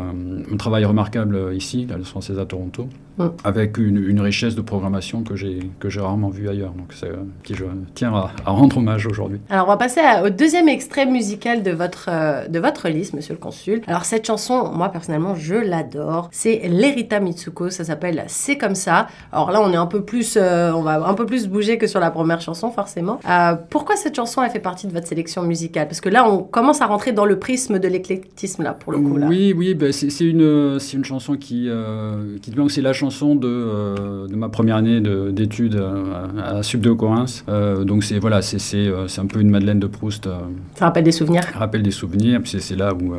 [0.51, 2.87] un travail remarquable ici, l'Alliance française à Toronto,
[3.43, 6.71] avec une, richesse de programmation que j'ai rarement vue ailleurs.
[6.71, 7.11] Donc, c'est
[7.43, 9.39] qui je tiens à, rendre hommage aujourd'hui.
[9.49, 12.09] Alors, on va passer au deuxième extrait musical de votre,
[12.49, 13.81] de votre liste, monsieur le consul.
[13.87, 16.29] Alors, cette chanson, moi personnellement, je l'adore.
[16.31, 19.07] C'est l'Erita Mitsuko, ça s'appelle C'est comme ça.
[19.31, 21.87] Alors là, on est un peu plus, euh, on va un peu plus bouger que
[21.87, 23.19] sur la première chanson, forcément.
[23.29, 25.87] Euh, pourquoi cette chanson, elle fait partie de votre sélection musicale?
[25.87, 28.99] Parce que là, on commence à rentrer dans le prisme de l'éclectisme, là, pour le
[28.99, 29.17] coup.
[29.17, 29.27] Là.
[29.27, 34.27] Oui, oui, bah, c'est une, une chanson qui, euh, qui c'est la chanson de, euh,
[34.27, 37.43] de ma première année d'études à, à de Corinthe.
[37.85, 40.29] donc c'est voilà, c'est un peu une Madeleine de Proust.
[40.75, 41.43] ça rappelle des souvenirs?
[41.43, 43.13] Ça rappelle des souvenirs, puis c'est là où,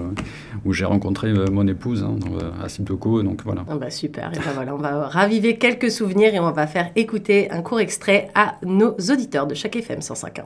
[0.64, 2.16] où j'ai rencontré euh, mon épouse hein,
[2.62, 3.22] à Simtoko.
[3.22, 3.64] Donc voilà.
[3.68, 4.30] Ah bah super.
[4.32, 7.80] Et ben voilà, on va raviver quelques souvenirs et on va faire écouter un court
[7.80, 10.42] extrait à nos auditeurs de chaque FM 105.1.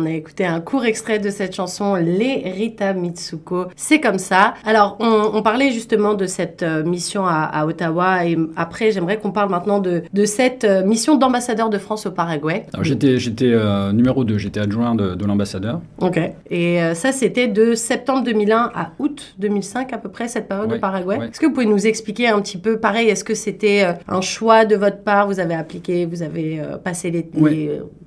[0.00, 3.66] on a écouté un court extrait de cette chanson, Les Rita Mitsuko.
[3.76, 4.54] C'est comme ça.
[4.64, 9.50] Alors, on, parlait justement de cette euh, mission à, Ottawa et après, j'aimerais qu'on parle
[9.50, 12.66] maintenant de, de cette euh, mission d'ambassadeur de France au Paraguay.
[12.82, 15.80] J'étais euh, numéro 2, j'étais adjoint de, l'ambassadeur.
[15.98, 16.18] Ok.
[16.50, 20.78] Et ça, c'était de septembre 2001 à août 2005 à peu près, cette période au
[20.78, 21.18] Paraguay.
[21.30, 24.64] Est-ce que vous pouvez nous expliquer un petit peu, pareil, est-ce que c'était un choix
[24.64, 25.26] de votre part?
[25.26, 27.28] Vous avez appliqué, vous avez passé les,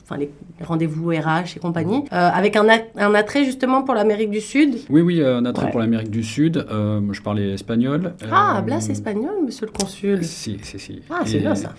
[0.03, 0.29] enfin, les
[0.65, 4.76] rendez-vous RH et compagnie, euh, avec un, un, attrait justement pour l'Amérique du Sud.
[4.89, 6.65] Oui, oui, euh, un attrait pour l'Amérique du Sud.
[6.69, 8.13] Euh, je parlais espagnol.
[8.32, 10.23] Ah, Blas espagnol, monsieur le consul.
[10.23, 11.02] Si, si, si.
[11.10, 11.73] Ah, c'est bien ça.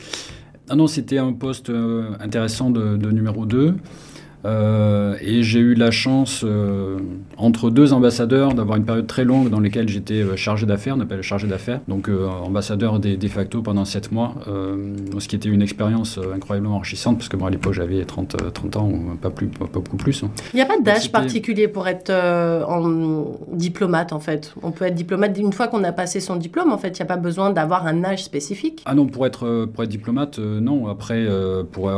[0.68, 1.70] Ah non, c'était un poste
[2.20, 3.74] intéressant de, de numéro 2.
[4.44, 6.98] Euh, et j'ai eu la chance, euh,
[7.36, 11.00] entre deux ambassadeurs, d'avoir une période très longue dans laquelle j'étais euh, chargé d'affaires, on
[11.00, 12.10] appelle chargé d'affaires, donc
[12.44, 14.34] ambassadeur de, de facto pendant sept mois,
[15.18, 18.76] ce qui était une expérience incroyablement enrichissante, parce que moi à l'époque j'avais 30, 30
[18.76, 20.22] ans, ou pas, plus, pas, beaucoup plus.
[20.22, 20.30] Hein.
[20.52, 24.54] Il n'y a pas d'âge particulier pour être en diplomate en fait?
[24.62, 27.06] On peut être diplomate une fois qu'on a passé son diplôme, en fait, il n'y
[27.06, 28.82] a pas besoin d'avoir un âge spécifique?
[28.84, 30.88] Ah non, pour être, pour être diplomate, non.
[30.88, 31.26] Après,
[31.72, 31.92] pour,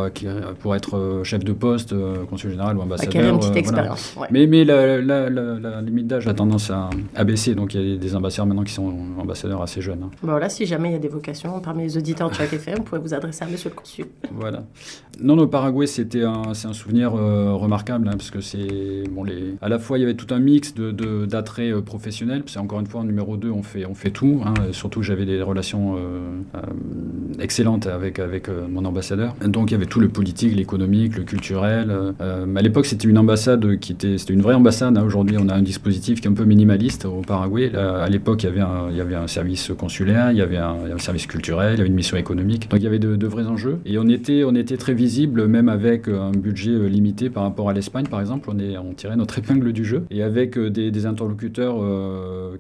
[0.61, 1.95] pour être chef de poste,
[2.37, 3.35] général ou ambassadeur.
[3.35, 4.17] une petite euh, expérience.
[4.31, 8.17] Mais, mais la, la, limite d'âge a tendance à, baisser, donc il y a des
[8.17, 10.05] ambassadeurs maintenant qui sont ambassadeurs assez jeunes.
[10.05, 10.11] Hein.
[10.23, 12.83] voilà, si jamais il y a des vocations parmi les auditeurs de chaque FM, vous
[12.85, 14.07] pouvez vous adresser à Monsieur le Consul.
[14.33, 14.65] Voilà.
[15.21, 19.25] Non, le Paraguay, c'était un, c'est un souvenir euh, remarquable, hein, parce que c'est bon,
[19.25, 22.57] les, à la fois il y avait tout un mix de, d'attraits euh, professionnels, parce
[22.57, 25.43] encore une fois en numéro 2, on fait, on fait tout, hein, surtout j'avais des
[25.43, 25.97] relations
[27.41, 29.35] excellentes avec, avec mon ambassadeur.
[29.45, 33.19] Donc il y avait tout le politique, l'économique, le culturel, euh, à l'époque, c'était une
[33.19, 34.97] ambassade qui était, c'était une vraie ambassade.
[34.97, 35.05] Hein.
[35.05, 37.75] Aujourd'hui, on a un dispositif qui est un peu minimaliste au Paraguay.
[37.75, 40.57] à l'époque, il y avait un, il y avait un service consulaire, il y avait
[40.57, 42.71] un, service culturel, il y avait une mission économique.
[42.71, 43.79] Donc, il y avait de, vrais enjeux.
[43.85, 47.69] Et on était, on était très visible, même avec un budget euh, limité par rapport
[47.69, 48.49] à l'Espagne, par exemple.
[48.51, 50.05] On, est, on tirait notre épingle du jeu.
[50.11, 51.77] Et avec euh, des, interlocuteurs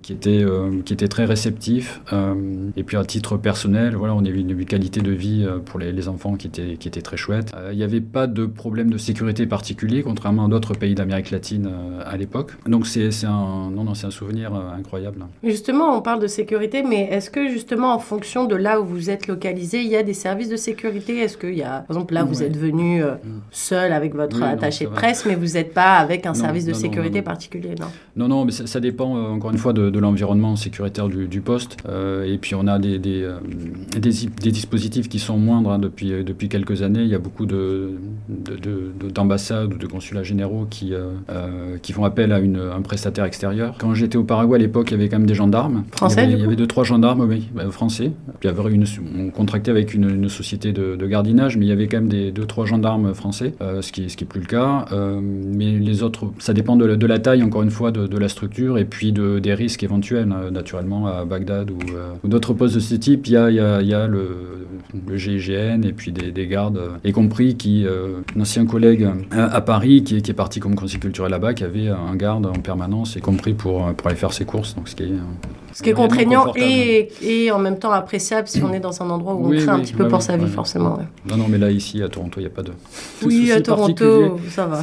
[0.03, 0.45] qui, étaient,
[0.85, 2.01] qui étaient très réceptifs.
[2.77, 6.37] et puis, à titre personnel, voilà, on avait une, qualité de vie pour les, enfants
[6.37, 7.53] qui était, qui était très chouette.
[7.73, 11.67] il n'y avait pas de problème de sécurité particulier contrairement à d'autres pays d'Amérique latine
[11.73, 12.53] euh, à l'époque.
[12.67, 15.21] Donc c'est un, non, non, un souvenir euh, incroyable.
[15.43, 19.09] Justement, on parle de sécurité, mais est-ce que justement en fonction de là où vous
[19.09, 21.21] êtes localisé, il y a des services de sécurité?
[21.21, 23.41] Est-ce qu'il y a, par exemple, là vous êtes venu euh, mm.
[23.51, 27.23] seul avec votre attaché de presse, mais vous n'êtes pas avec un service de sécurité
[27.23, 27.87] particulier, non?
[28.15, 31.79] Non, non, mais ça, dépend encore une fois de, l'environnement sécuritaire du, poste.
[32.33, 33.27] et puis on a des, des,
[33.99, 37.03] des, dispositifs qui sont moindres hein, depuis, depuis quelques années.
[37.03, 37.47] Il y a beaucoup
[39.37, 43.25] d'ambassades ou de consulats généraux qui, euh, euh, qui font appel à une, un prestataire
[43.25, 43.77] extérieur.
[43.79, 45.85] Quand j'étais au Paraguay à l'époque, il y avait quand même des gendarmes.
[45.93, 48.13] Français Il y avait, deux, trois gendarmes, oui, bah, français.
[48.41, 48.85] Puis il y avait une,
[49.19, 52.09] on contractait avec une, une société de, de, gardinage, mais il y avait quand même
[52.09, 54.87] des deux, trois gendarmes français, euh, ce qui ce qui est plus le cas.
[55.23, 58.19] mais les autres, ça dépend de la, de la, taille, encore une fois, de, de
[58.19, 61.79] la structure et puis de, des risques éventuels, naturellement, à Bagdad ou,
[62.25, 63.27] ou d'autres postes de ce type.
[63.27, 64.29] Il y a, il y a, il y a le,
[65.07, 70.03] le GIGN et puis des, des gardes, y compris qui, un ancien collègue à Paris,
[70.05, 73.17] qui est, qui est parti comme conseiller culturel là-bas, qui avait un garde en permanence,
[73.17, 74.75] y compris pour, pour aller faire ses courses.
[74.75, 75.13] Donc, ce qui est,
[75.73, 79.11] ce qui est contraignant et, et, en même temps appréciable si on est dans un
[79.11, 80.99] endroit où on craint un petit peu pour sa vie, forcément.
[81.29, 82.73] Non, non, mais là, ici, à Toronto, il n'y a pas de.
[83.25, 84.83] Oui, à Toronto, ça va.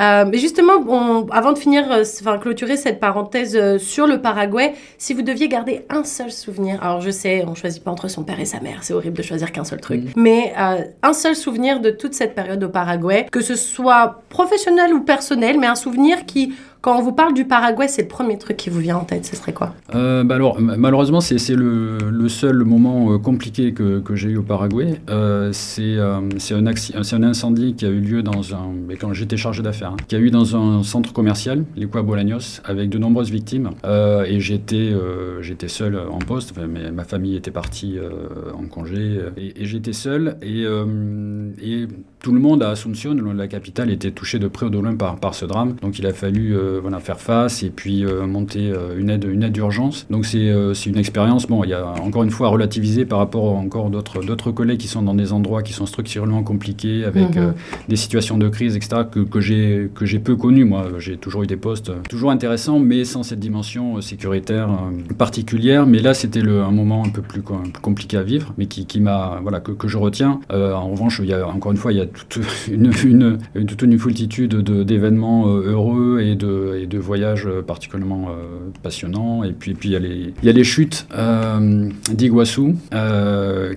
[0.00, 4.74] Euh, mais justement, avant de finir, euh, enfin, clôturer cette parenthèse euh, sur le Paraguay,
[4.96, 8.08] si vous deviez garder un seul souvenir, alors je sais, on ne choisit pas entre
[8.08, 10.10] son père et sa mère, c'est horrible de choisir qu'un seul truc, mm.
[10.16, 13.77] mais un seul souvenir de toute cette période au Paraguay, que ce soit
[14.28, 18.08] professionnel ou personnel, mais un souvenir qui Quand on vous parle du Paraguay, c'est le
[18.08, 21.54] premier truc qui vous vient en tête, ce serait quoi euh, bah alors, Malheureusement, c'est
[21.54, 25.00] le, le, seul moment euh, compliqué que, que j'ai eu au Paraguay.
[25.10, 28.70] Euh, c'est un, un, incendie qui a eu lieu dans un.
[29.00, 32.90] quand j'étais chargé d'affaires, hein, qui a eu dans un centre commercial, l'Equa Bolaños, avec
[32.90, 33.70] de nombreuses victimes.
[33.84, 34.92] et j'étais
[35.40, 37.98] j'étais seul en poste, mais ma famille était partie
[38.56, 40.36] en congé, et, j'étais seul.
[40.42, 41.88] Et, et
[42.20, 45.16] tout le monde à Asunción, la capitale, était touché de près ou de loin par,
[45.16, 45.76] par ce drame.
[45.82, 49.24] Donc il a fallu euh, voilà, faire face et puis euh, monter euh, une aide,
[49.24, 50.06] une aide d'urgence.
[50.10, 50.38] Donc c'est
[50.86, 53.90] une expérience, bon, il y a encore une fois à relativiser par rapport à encore
[53.90, 57.54] d'autres, collègues qui sont dans des endroits qui sont structurellement compliqués, avec mhm.
[57.88, 60.64] des situations de crise, etc., que, que, j'ai, peu connu.
[60.64, 64.68] Moi, j'ai toujours eu des postes toujours intéressants, mais sans cette dimension sécuritaire
[65.16, 65.86] particulière.
[65.86, 67.42] Mais là, c'était un moment un peu plus,
[67.82, 70.40] compliqué à vivre, mais qui, qui m'a, voilà, que, que je retiens.
[70.50, 73.82] en revanche, il y a, encore une fois, il y a toute une, une, toute
[73.82, 74.54] une foultitude
[74.84, 79.44] d'événements euh, heureux et de, et de voyages euh, particulièrement euh, passionnants.
[79.44, 82.76] Et puis, puis il, y a les, il y a les chutes euh, d'Iguassou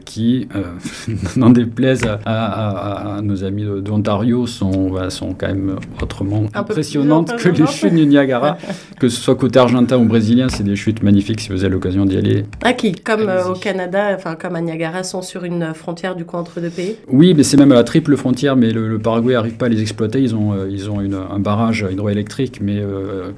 [0.05, 0.47] qui,
[1.35, 7.49] n'en déplaise à, à, à, nos amis d'Ontario, sont, sont quand même autrement impressionnantes que
[7.49, 8.57] les chutes du Niagara.
[8.99, 12.05] que ce soit côté argentin ou brésilien, c'est des chutes magnifiques si vous avez l'occasion
[12.05, 12.45] d'y aller.
[12.63, 16.37] Ah, qui, comme au Canada, enfin comme à Niagara, sont sur une frontière du coup
[16.37, 16.95] entre deux pays?
[17.07, 19.81] Oui, mais c'est même à la triple frontière, mais le, Paraguay n'arrive pas à les
[19.81, 20.21] exploiter.
[20.21, 23.31] Ils ont, euh, ils ont une, un barrage hydroélectrique, mais euh,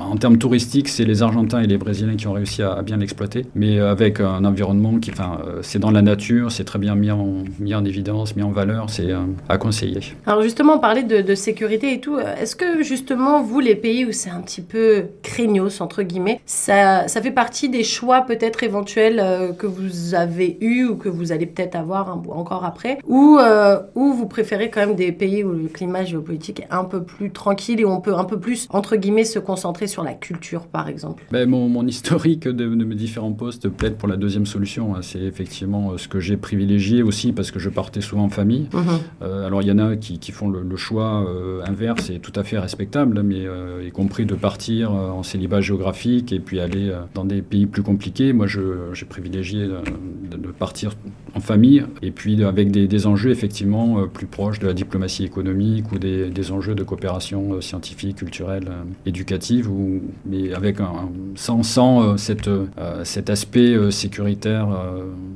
[0.00, 3.46] en termes touristiques, c'est les Argentins et les Brésiliens qui ont réussi à, bien l'exploiter,
[3.54, 7.10] mais avec un environnement qui, enfin, euh, c'est dans la nature, c'est très bien mis
[7.10, 9.10] en, mis en évidence, mis en valeur, c'est
[9.48, 10.00] à conseiller.
[10.26, 14.12] Alors justement, parler de, de sécurité et tout, est-ce que justement, vous, les pays où
[14.12, 19.66] c'est un petit peu craignos, entre guillemets, ça, fait partie des choix peut-être éventuels que
[19.66, 23.38] vous avez eu ou que vous allez peut-être avoir encore après, ou,
[23.94, 27.30] ou vous préférez quand même des pays où le climat géopolitique est un peu plus
[27.30, 30.66] tranquille et où on peut un peu plus, entre guillemets, se concentrer sur la culture,
[30.66, 34.94] par exemple ben, mon, mon, historique de, mes différents postes plaide pour la deuxième solution.
[34.94, 35.00] Hein.
[35.02, 38.68] C'est effectivement euh, ce que j'ai privilégié aussi parce que je partais souvent en famille.
[38.72, 38.82] Mhm.
[39.22, 42.32] Euh, alors, il y en a qui, qui font le, choix euh, inverse et tout
[42.34, 43.44] à fait respectable, mais
[43.86, 48.32] y compris de partir en célibat géographique et puis aller dans des pays plus compliqués.
[48.32, 50.92] Moi, j'ai privilégié de, de, partir
[51.34, 55.92] en famille et puis avec des, des enjeux effectivement plus proches de la diplomatie économique
[55.92, 61.62] ou des, des enjeux de coopération scientifique, culturelle, euh, éducative, ou, mais avec un, sans,
[61.62, 62.50] sans euh, cette,
[63.04, 64.68] cet aspect sécuritaire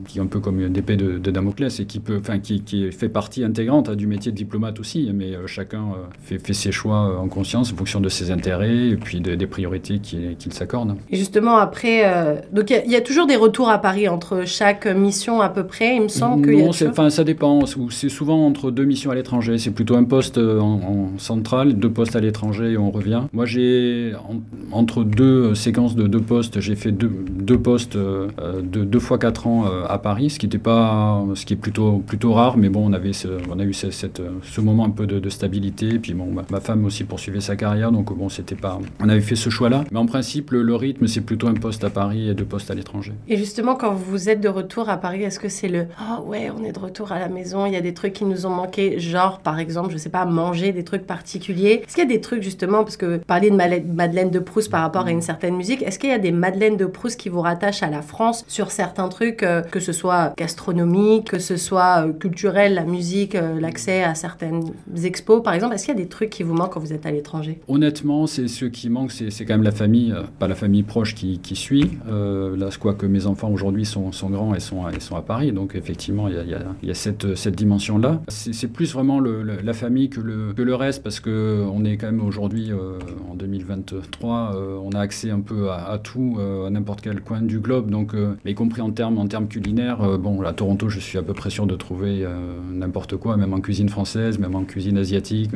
[0.06, 2.90] qui est un peu comme une épée de, Damoclès et qui, peut, enfin, qui, qui
[2.92, 5.84] fait partie intégrante hein, du métier de diplomate aussi, mais chacun
[6.22, 9.98] fait, fait, ses choix en conscience en fonction de ses intérêts et puis des priorités
[9.98, 10.96] qu'il s'accorde.
[11.10, 14.86] Et justement, après, donc il y, y, a toujours des retours à Paris entre chaque
[14.86, 17.60] mission à peu près, il me semble Non, enfin, ça dépend.
[17.90, 19.58] C'est souvent entre deux missions à l'étranger.
[19.58, 23.05] C'est plutôt un poste en, centrale, deux postes à l'étranger et on revient.
[23.32, 24.12] Moi, j'ai
[24.72, 28.28] entre deux séquences de deux postes, j'ai fait deux, deux postes euh,
[28.62, 31.56] de deux fois quatre ans euh, à Paris, ce qui était pas, ce qui est
[31.56, 33.12] plutôt plutôt rare, mais bon, on avait,
[33.50, 35.98] on a eu cette, ce moment un peu de, stabilité.
[35.98, 39.36] Puis bon, ma femme aussi poursuivait sa carrière, donc bon, c'était pas, on avait fait
[39.36, 39.84] ce choix-là.
[39.90, 42.74] Mais en principe, le, rythme, c'est plutôt un poste à Paris et deux postes à
[42.74, 43.12] l'étranger.
[43.28, 46.50] Et justement, quand vous êtes de retour à Paris, est-ce que c'est le, oh ouais,
[46.56, 48.50] on est de retour à la maison, il y a des trucs qui nous ont
[48.50, 51.82] manqué, genre par exemple, je sais pas, manger des trucs particuliers.
[51.86, 54.82] Est-ce qu'il y a des trucs justement, parce que parler de Madeleine de Proust par
[54.82, 57.40] rapport à une certaine musique, est-ce qu'il y a des Madeleines de Proust qui vous
[57.40, 62.06] rattachent à la France sur certains trucs, euh, que ce soit gastronomique, que ce soit
[62.06, 64.64] euh, culturel, la musique, euh, l'accès à certaines
[65.04, 65.74] expos par exemple?
[65.74, 67.60] Est-ce qu'il y a des trucs qui vous manquent quand vous êtes à l'étranger?
[67.68, 71.40] Honnêtement, c'est ce qui manque, c'est quand même la famille, pas la famille proche qui,
[71.54, 71.98] suit.
[72.06, 76.34] là, quoi que mes enfants aujourd'hui sont, grands et sont, à Paris, donc effectivement, il
[76.82, 78.20] y a, cette, dimension-là.
[78.28, 82.85] C'est plus vraiment la famille que le, reste, parce qu'on est quand même aujourd'hui, euh,
[83.30, 87.42] en 2023, euh, on a accès un peu à, tout, euh, à n'importe quel coin
[87.42, 90.18] du globe, donc, y compris en termes, en termes culinaires.
[90.18, 92.26] bon, à Toronto, je suis à peu près sûr de trouver
[92.72, 95.50] n'importe quoi, même en cuisine française, même en cuisine asiatique.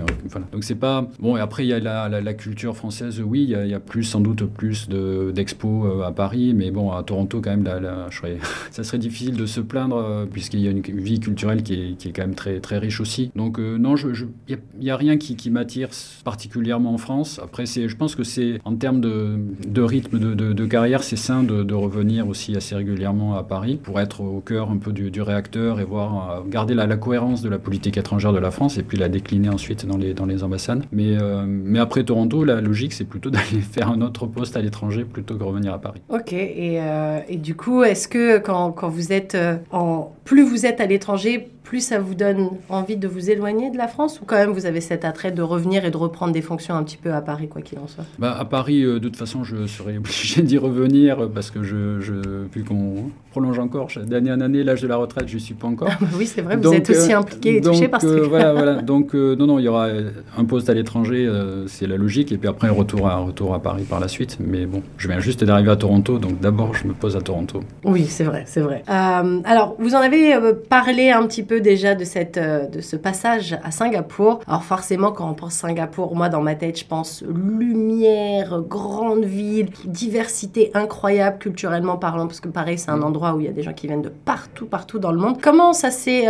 [0.52, 1.08] Donc c'est pas...
[1.18, 4.20] Bon, et après, il y a la, culture française, oui, il y, a plus, sans
[4.20, 7.68] doute plus d'expos à Paris, mais bon, à Toronto, quand même,
[8.10, 8.38] je serais,
[8.70, 12.08] ça serait difficile de se plaindre, puisqu'il y a une vie culturelle qui est, qui
[12.08, 13.30] est, quand même très, très riche aussi.
[13.36, 15.88] Donc non, il n'y a, rien qui m'attire
[16.24, 17.09] particulièrement en France.
[17.42, 22.28] Après, je pense que c'est en termes de, rythme de, carrière, c'est sain de, revenir
[22.28, 26.30] aussi assez régulièrement à Paris pour être au cœur un peu du, réacteur et voir
[26.30, 29.48] euh, garder la, cohérence de la politique étrangère de la France et puis la décliner
[29.48, 30.84] ensuite dans les, ambassades.
[30.92, 34.60] Mais, euh, mais après Toronto, la logique, c'est plutôt d'aller faire un autre poste à
[34.60, 36.00] l'étranger plutôt que revenir à Paris.
[36.08, 36.32] Ok.
[36.32, 39.36] Et, euh, du coup, est-ce que quand, quand vous êtes
[39.72, 43.76] en plus vous êtes à l'étranger, plus ça vous donne envie de vous éloigner de
[43.76, 46.42] la France ou quand même vous avez cet attrait de revenir et de reprendre des
[46.42, 48.04] fonctions un petit peu à Paris, quoi qu'il en soit?
[48.18, 52.14] Bah, À Paris, de toute façon, je serais obligé d'y revenir parce que je, je
[52.52, 55.68] vu qu'on prolonge encore d'année en année l'âge de la retraite, je ne suis pas
[55.68, 55.88] encore.
[55.90, 58.74] Ah, bah oui, c'est vrai, vous êtes aussi impliqué et touché par ce voilà, voilà.
[58.82, 59.88] Donc, non, non, il y aura
[60.36, 61.30] un poste à l'étranger,
[61.66, 64.38] c'est la logique, et puis après, un retour à, retour à Paris par la suite.
[64.40, 67.60] Mais bon, je viens juste d'arriver à Toronto, donc d'abord, je me pose à Toronto.
[67.84, 68.82] Oui, c'est vrai, c'est vrai.
[68.88, 72.80] Euh, alors, vous en avez euh, parlé un petit peu déjà de, cette, euh, de
[72.80, 74.40] ce passage à Singapour.
[74.46, 79.70] Alors, forcément, quand on pense Singapour, moi, dans ma tête, je pense lumière, grande ville,
[79.84, 83.04] diversité incroyable culturellement parlant, parce que pareil, c'est un mm.
[83.04, 85.40] endroit où il y a des gens qui viennent de partout, partout dans le monde.
[85.40, 86.26] Comment ça s'est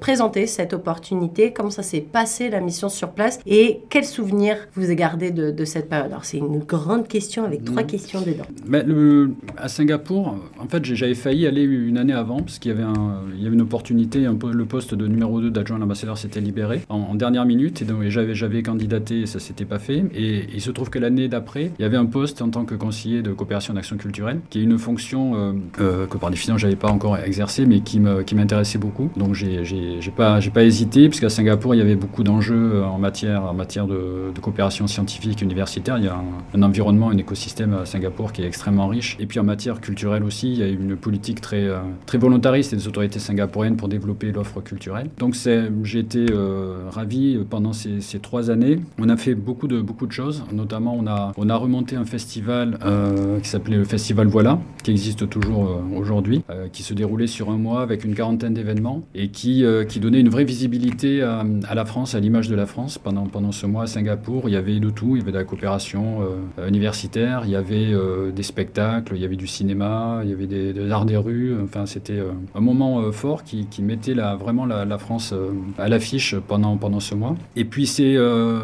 [0.00, 1.52] présenté, cette opportunité?
[1.52, 3.40] Comment ça s'est passé, la mission sur place?
[3.46, 6.10] Et quels souvenirs vous avez gardé de, de cette période?
[6.10, 7.86] Alors, c'est une grande question avec trois mm.
[7.86, 8.44] questions dedans.
[8.66, 12.74] Mais le, à Singapour, en fait, j'avais failli aller une année avant, parce qu'il y
[12.74, 15.80] avait, un, il y avait une opportunité, un, le poste de numéro 2 d'adjoint à
[15.80, 20.04] l'ambassadeur s'était libéré en, dernière minute, et donc j'avais, candidaté et ça s'était pas fait.
[20.14, 22.74] Et il se trouve que l'année d'après, il y avait un poste en tant que
[22.74, 26.76] conseiller de coopération d'action culturelle, qui est une fonction euh, euh, que par définition j'avais
[26.76, 29.10] pas encore exercée, mais qui, me, qui m'intéressait beaucoup.
[29.16, 32.98] Donc j'ai, j'ai, pas, j'ai pas hésité, puisqu'à Singapour, il y avait beaucoup d'enjeux en
[32.98, 35.98] matière, en matière de, coopération scientifique universitaire.
[35.98, 36.20] Il y a
[36.54, 39.16] un, environnement, un écosystème à Singapour qui est extrêmement riche.
[39.18, 42.74] Et puis en matière culturelle aussi, il y a une politique très, euh, très volontariste
[42.74, 44.32] des autorités singapouriennes pour développer
[44.62, 45.10] culturelle.
[45.18, 45.34] Donc
[45.82, 48.78] j'ai été euh, ravi pendant ces, trois années.
[48.98, 52.04] On a fait beaucoup de, beaucoup de choses, notamment on a, on a remonté un
[52.04, 56.42] festival euh, qui s'appelait le Festival Voilà, qui existe toujours aujourd'hui,
[56.72, 60.28] qui se déroulait sur un mois avec une quarantaine d'événements et qui, qui donnait une
[60.28, 63.86] vraie visibilité à, la France, à l'image de la France pendant, pendant ce mois à
[63.86, 64.48] Singapour.
[64.48, 66.20] Il y avait de tout, il y avait de la coopération
[66.66, 67.92] universitaire, il y avait
[68.34, 71.54] des spectacles, il y avait du cinéma, il y avait des, arts des rues.
[71.62, 75.88] Enfin, c'était euh, un moment euh, fort qui mettait la, vraiment la, France euh, à
[75.88, 77.36] l'affiche pendant, pendant ce mois.
[77.56, 78.16] Et puis, c'est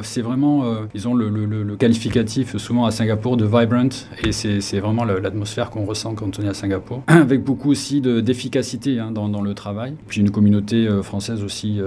[0.03, 0.65] c'est vraiment,
[0.95, 3.89] ils ont le, le, qualificatif souvent à Singapour de vibrant,
[4.25, 8.99] et c'est vraiment l'atmosphère qu'on ressent quand on est à Singapour, avec beaucoup aussi d'efficacité
[8.99, 9.95] hein, dans, dans, le travail.
[10.09, 11.81] Puis une communauté française aussi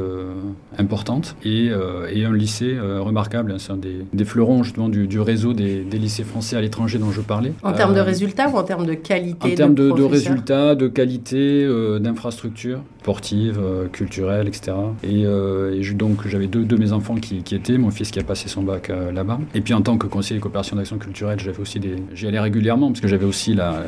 [0.78, 1.72] importante, et,
[2.14, 3.52] et, un lycée remarquable.
[3.52, 6.62] Hein, c'est un des, des, fleurons justement du, du réseau des, des lycées français à
[6.62, 7.54] l'étranger dont je parlais.
[7.64, 10.88] En termes de résultats ou en termes de qualité En termes de, de, résultats, de
[10.88, 14.72] qualité, euh, d'infrastructures sportives, euh, culturelles, etc.
[15.04, 18.48] Et, euh, donc j'avais deux de mes enfants qui, étaient, mon fils qui a passé
[18.48, 19.40] son bac là-bas.
[19.54, 22.88] Et puis en tant que conseiller coopération d'action culturelle, j'avais aussi des, j'y allais régulièrement
[22.88, 23.84] parce que j'avais aussi la,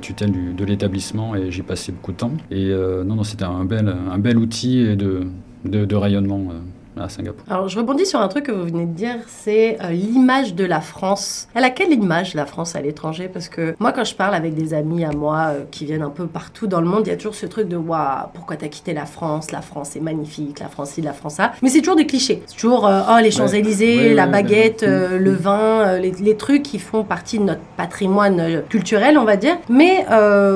[0.00, 2.32] tutelle de l'établissement et j'y passais beaucoup de temps.
[2.50, 2.70] Et
[3.06, 5.26] non, non, c'était un bel, un bel outil de,
[5.64, 6.52] de rayonnement
[7.00, 7.44] à Singapour.
[7.50, 10.64] Alors, je rebondis sur un truc que vous venez de dire, c'est euh, l'image de
[10.64, 11.48] la France.
[11.54, 13.28] Elle a quelle image, la France, à l'étranger?
[13.32, 16.10] Parce que moi, quand je parle avec des amis à moi euh, qui viennent un
[16.10, 18.68] peu partout dans le monde, il y a toujours ce truc de Waouh, pourquoi t'as
[18.68, 19.52] quitté la France?
[19.52, 21.52] La France est magnifique, la France ci, la France ça.
[21.62, 22.42] Mais c'est toujours des clichés.
[22.46, 27.04] C'est toujours euh, Oh, les Champs-Élysées, la baguette, le vin, les, les, trucs qui font
[27.04, 29.56] partie de notre patrimoine culturel, on va dire.
[29.68, 30.04] Mais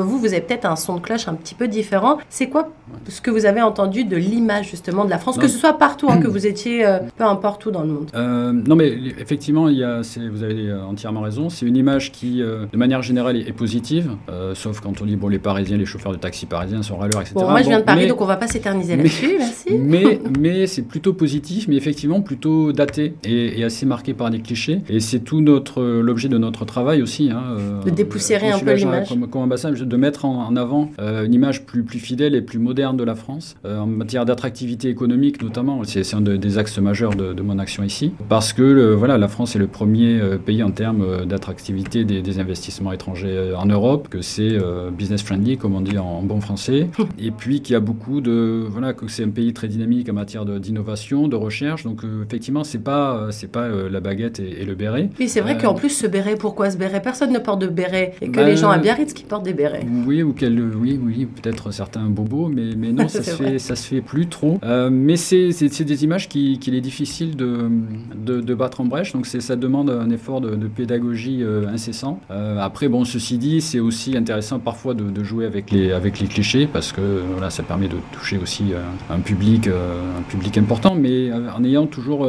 [0.02, 2.18] vous, vous avez peut-être un son de cloche un petit peu différent.
[2.28, 2.68] C'est quoi
[3.08, 6.08] ce que vous avez entendu de l'image, justement, de la France, que ce soit partout,
[6.10, 8.10] hein, que vous étiez euh, peu importe où dans le monde.
[8.14, 11.48] Euh, non, mais effectivement, il y a, vous avez euh, entièrement raison.
[11.50, 14.10] C'est une image qui, de manière générale, est, positive,
[14.54, 17.34] sauf quand on dit bon, les Parisiens, les chauffeurs de taxi parisiens sont râleurs, etc.
[17.34, 19.36] Bon, moi, je viens de Paris, donc on va pas s'éterniser là-dessus.
[19.38, 19.66] Merci.
[19.78, 24.80] Mais, mais c'est plutôt positif, mais effectivement plutôt daté et, assez marqué par des clichés.
[24.88, 27.30] Et c'est tout notre l'objet de notre travail aussi.
[27.30, 29.08] Hein, de dépoussiérer un peu l'image.
[29.08, 32.79] Comme, comme ambassade, de mettre en, avant une image plus, plus fidèle et plus moderne
[32.80, 35.82] de la France en matière d'attractivité économique, notamment.
[35.84, 39.58] C'est un des axes majeurs de, mon action ici, parce que voilà, la France est
[39.58, 44.22] le premier euh, pays en termes euh, d'attractivité des, investissements étrangers euh, en Europe, que
[44.22, 44.58] c'est
[44.96, 48.64] business friendly, comme on dit en, bon français, et puis qu'il y a beaucoup de
[48.68, 51.84] voilà, que c'est un pays très dynamique en matière d'innovation, de, recherche.
[51.84, 55.10] Donc effectivement, c'est pas c'est pas la baguette et, le béret.
[55.18, 57.00] Oui, c'est vrai qu'en plus ce béret, pourquoi ce béret?
[57.02, 59.86] Personne ne porte de béret, et que les gens à Biarritz qui portent des bérets.
[60.06, 63.76] Oui, ou quel, oui, oui, peut-être certains bobos, mais mais non, ça se fait ça
[63.76, 64.58] se fait plus trop.
[64.90, 67.70] mais c'est des images qu'il est difficile de,
[68.16, 69.12] de, battre en brèche.
[69.12, 72.20] Donc ça demande un effort de, pédagogie euh, incessant.
[72.30, 76.26] Euh, après, bon, ceci dit, c'est aussi intéressant parfois de, jouer avec les, avec les
[76.26, 77.00] clichés parce que
[77.32, 81.86] voilà, ça permet de toucher aussi euh, un, public, un public important, mais en ayant
[81.86, 82.26] toujours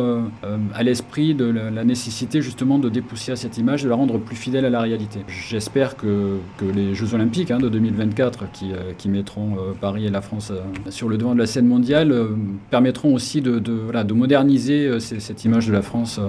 [0.74, 4.66] à l'esprit de la, nécessité justement de dépoussiérer cette image, de la rendre plus fidèle
[4.66, 5.20] à la réalité.
[5.28, 10.22] J'espère que, que les Jeux Olympiques hein, de 2024 qui, qui mettront Paris et la
[10.22, 10.54] France France
[10.90, 12.16] sur le devant de la scène mondiale
[12.70, 16.22] permettront aussi de, de, voilà, de moderniser cette image de la France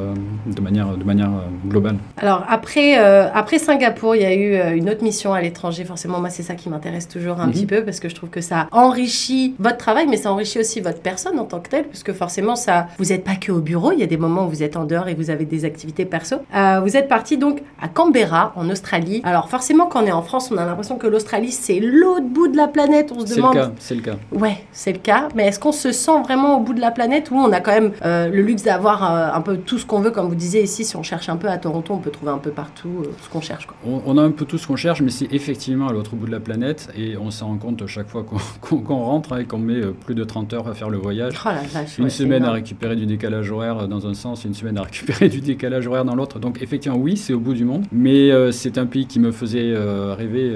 [0.47, 1.31] de manière, de manière
[1.69, 1.97] globale.
[2.17, 5.85] Alors après, après Singapour, il y a eu une autre mission à l'étranger.
[5.85, 7.53] Forcément, moi, c'est ça qui m'intéresse toujours un mhm.
[7.53, 10.81] petit peu parce que je trouve que ça enrichit votre travail, mais ça enrichit aussi
[10.81, 13.93] votre personne en tant que telle, puisque forcément, ça, vous n'êtes pas que au bureau.
[13.93, 16.05] Il y a des moments où vous êtes en dehors et vous avez des activités
[16.05, 16.37] perso.
[16.53, 19.21] vous êtes parti donc à Canberra, en Australie.
[19.25, 22.49] Alors forcément, quand on est en France, on a l'impression que l'Australie, c'est l'autre bout
[22.49, 23.13] de la planète.
[23.17, 23.73] On se demande.
[23.83, 24.15] C'est le cas.
[24.31, 25.27] Ouais, c'est le cas.
[25.35, 27.73] Mais est-ce qu'on se sent vraiment au bout de la planète ou on a quand
[27.73, 30.63] même euh, le luxe d'avoir euh, un peu tout ce qu'on veut, comme vous disiez
[30.63, 33.11] ici, si on cherche un peu à Toronto, on peut trouver un peu partout euh,
[33.21, 33.67] ce qu'on cherche.
[33.67, 33.77] Quoi.
[33.85, 36.31] On, a un peu tout ce qu'on cherche, mais c'est effectivement à l'autre bout de
[36.31, 38.25] la planète et on s'en rend compte chaque fois
[38.61, 41.35] qu'on rentre et qu'on met plus de 30 heures à faire le voyage.
[41.45, 44.79] Oh la vache, une semaine à récupérer du décalage horaire dans un sens, une semaine
[44.79, 46.39] à récupérer du décalage horaire dans l'autre.
[46.39, 49.75] Donc effectivement, oui, c'est au bout du monde, mais c'est un pays qui me faisait
[50.15, 50.55] rêver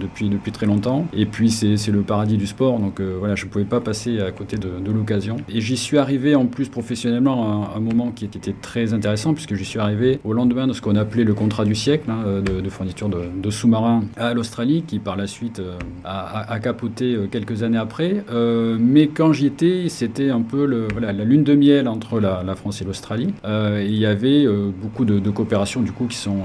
[0.00, 1.06] depuis, depuis très longtemps.
[1.12, 4.30] Et puis c'est le paradis du sport, donc voilà, je ne pouvais pas passer à
[4.30, 5.36] côté de, l'occasion.
[5.48, 9.54] Et j'y suis arrivé en plus professionnellement à un moment qui était très intéressant, puisque
[9.54, 12.68] j'y suis arrivé au lendemain de ce qu'on appelait le contrat du siècle hein, de,
[12.68, 17.78] fourniture de, sous-marins à l'Australie, qui par la suite euh, a, capoté euh, quelques années
[17.78, 18.24] après.
[18.30, 22.80] Euh, mais quand j'y étais, c'était un peu la lune de miel entre la, France
[22.80, 23.34] et l'Australie.
[23.44, 24.46] il y avait
[24.80, 26.42] beaucoup de, coopérations du coup qui sont,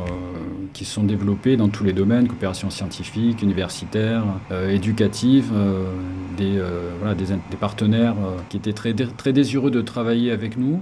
[0.74, 4.24] qui sont développées dans tous les domaines, coopération scientifique, universitaire,
[4.70, 5.52] éducative,
[6.38, 6.62] des,
[7.00, 7.26] voilà, des,
[7.60, 8.16] partenaires
[8.50, 10.80] qui étaient très, très désireux de travailler avec nous.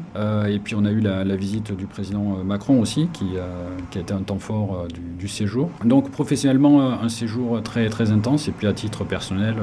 [0.47, 3.25] et puis on a eu la, visite du président Macron aussi, qui,
[3.91, 4.87] qui a été un temps fort
[5.19, 5.69] du, séjour.
[5.83, 8.47] Donc professionnellement, un séjour très, très intense.
[8.47, 9.55] Et puis à titre personnel,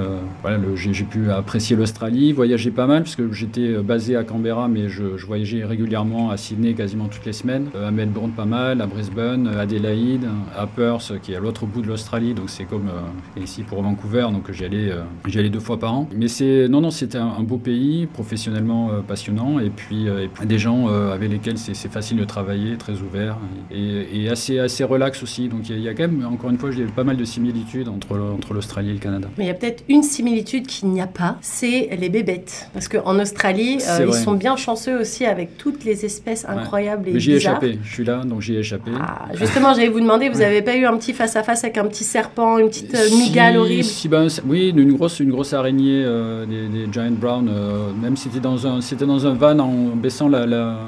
[0.43, 4.89] voilà, j'ai pu apprécier l'Australie, voyager pas mal, parce que j'étais basé à Canberra, mais
[4.89, 9.49] je, voyageais régulièrement à Sydney quasiment toutes les semaines, à Melbourne pas mal, à Brisbane,
[9.49, 12.91] à Adélaïde, à Perth, qui est à l'autre bout de l'Australie, donc c'est comme
[13.37, 16.09] ici pour Vancouver, donc j'y allais deux fois par an.
[16.15, 20.59] Mais c'est non, non, c'était un, beau pays, professionnellement passionnant, et puis, et puis des
[20.59, 23.39] gens avec lesquels c'est facile de travailler, très ouvert
[23.71, 25.49] et, assez, assez relax aussi.
[25.49, 28.19] Donc il y, a quand même, encore une fois, j'ai pas mal de similitudes entre,
[28.19, 29.29] entre l'Australie et le Canada.
[29.39, 32.69] Mais il y a peut-être une similitude qu'il n'y a pas, c'est les bébêtes.
[32.73, 37.21] Parce qu'en Australie, euh, ils sont bien chanceux aussi avec toutes les espèces incroyables et
[37.21, 38.91] J'y ai échappé, je suis là, donc j'y ai échappé.
[39.01, 42.05] Ah, justement, j'allais vous demander, vous n'avez pas eu un petit face-à-face avec un petit
[42.05, 46.47] serpent, une petite euh, migale horrible si, ben, Oui, une grosse, une grosse araignée, euh,
[46.47, 47.51] des, giant brown,
[48.01, 50.79] même si c'était dans, un, dans un van en baissant la, la,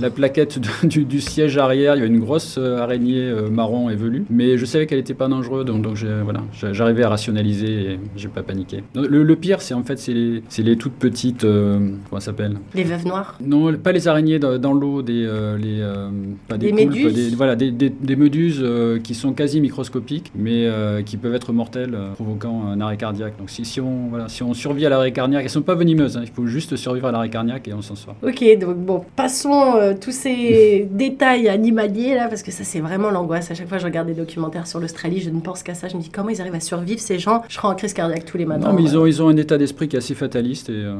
[0.00, 4.24] la, plaquette du, du, siège arrière, il y avait une grosse araignée marron et velue.
[4.30, 6.42] Mais je savais qu'elle n'était pas dangereuse, donc, donc voilà,
[6.72, 8.82] j'arrivais à rationaliser et j'ai pas paniqué.
[8.94, 11.44] Le, pire, c'est en fait, c'est les, les, toutes petites.
[11.44, 11.78] Euh,
[12.08, 12.56] comment ça s'appelle?
[12.74, 15.24] Les veuves noires Non, pas les araignées dans, l'eau, des.
[15.24, 16.10] Euh, les, euh,
[16.48, 18.64] pas des, méduses des, Voilà, des, des méduses
[19.02, 20.68] qui sont quasi microscopiques, mais
[21.04, 23.36] qui peuvent être mortelles, provoquant un arrêt cardiaque.
[23.38, 26.16] Donc si, si, on, voilà, si on survit à l'arrêt cardiaque, elles sont pas venimeuses,
[26.16, 28.16] hein, il faut juste survivre à l'arrêt cardiaque et on s'en sort.
[28.22, 33.50] Ok, donc bon, passons tous ces détails animaliers là, parce que ça, c'est vraiment l'angoisse.
[33.50, 35.88] À chaque fois, je regarde des documentaires sur l'Australie, je ne pense qu'à ça.
[35.88, 37.42] Je me dis comment ils arrivent à survivre ces gens?
[37.48, 38.68] Je crois en crise cardiaque tous les matins.
[38.68, 40.72] Non, mais ils ont, ils ont un état d'esprit qui est assez fataliste et.
[40.72, 40.94] Euh,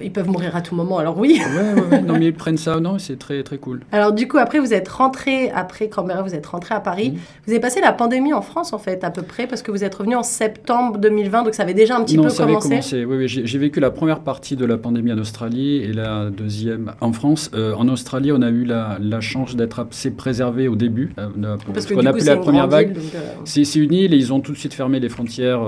[0.00, 1.40] ils peuvent mourir à tout moment, alors oui.
[1.56, 3.80] ouais, ouais, Non, mais ils prennent ça, non, c'est très, très cool.
[3.92, 7.14] Alors du coup, après, vous êtes rentré, après Canberra, vous êtes rentré à Paris.
[7.46, 9.84] Vous avez passé la pandémie en France, en fait, à peu près, parce que vous
[9.84, 12.66] êtes revenu en septembre 2020, donc ça avait déjà un petit peu ça commencé.
[12.66, 13.04] Avait commencé.
[13.04, 16.92] Oui, oui, j'ai vécu la première partie de la pandémie en Australie et la deuxième
[17.00, 17.50] en France.
[17.54, 21.56] Euh, en Australie, on a eu la, la chance d'être assez préservé au début, euh,
[21.72, 22.96] parce qu'on a pu la première vague.
[23.44, 25.60] C'est une île et ils ont tout de suite fermé les frontières,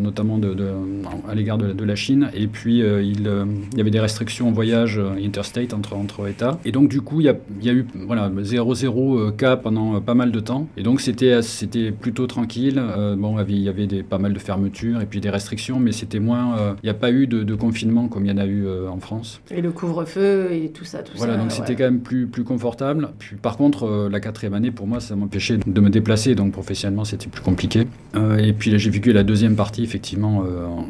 [0.00, 0.56] notamment de,
[1.28, 2.30] à l'égard de, la Chine.
[2.34, 3.28] Et puis, il,
[3.72, 6.58] il y avait des restrictions en voyage euh, interstate entre, entre États.
[6.64, 9.56] Et donc, du coup, il y a, il y a eu voilà, 0-0 euh, cas
[9.56, 10.66] pendant euh, pas mal de temps.
[10.76, 11.40] Et donc, c'était,
[11.92, 12.82] plutôt tranquille.
[13.16, 16.20] bon, il y avait des, pas mal de fermetures et puis des restrictions, mais c'était
[16.20, 16.76] moins.
[16.82, 19.40] il n'y a pas eu de, confinement comme il y en a eu en France.
[19.50, 23.10] Et le couvre-feu et tout ça, tout voilà, donc c'était quand même plus, plus confortable.
[23.18, 26.34] Puis, par contre, la quatrième année, pour moi, ça m'empêchait de me déplacer.
[26.34, 27.86] Donc, professionnellement, c'était plus compliqué.
[28.38, 30.44] et puis, j'ai vécu la deuxième partie, effectivement,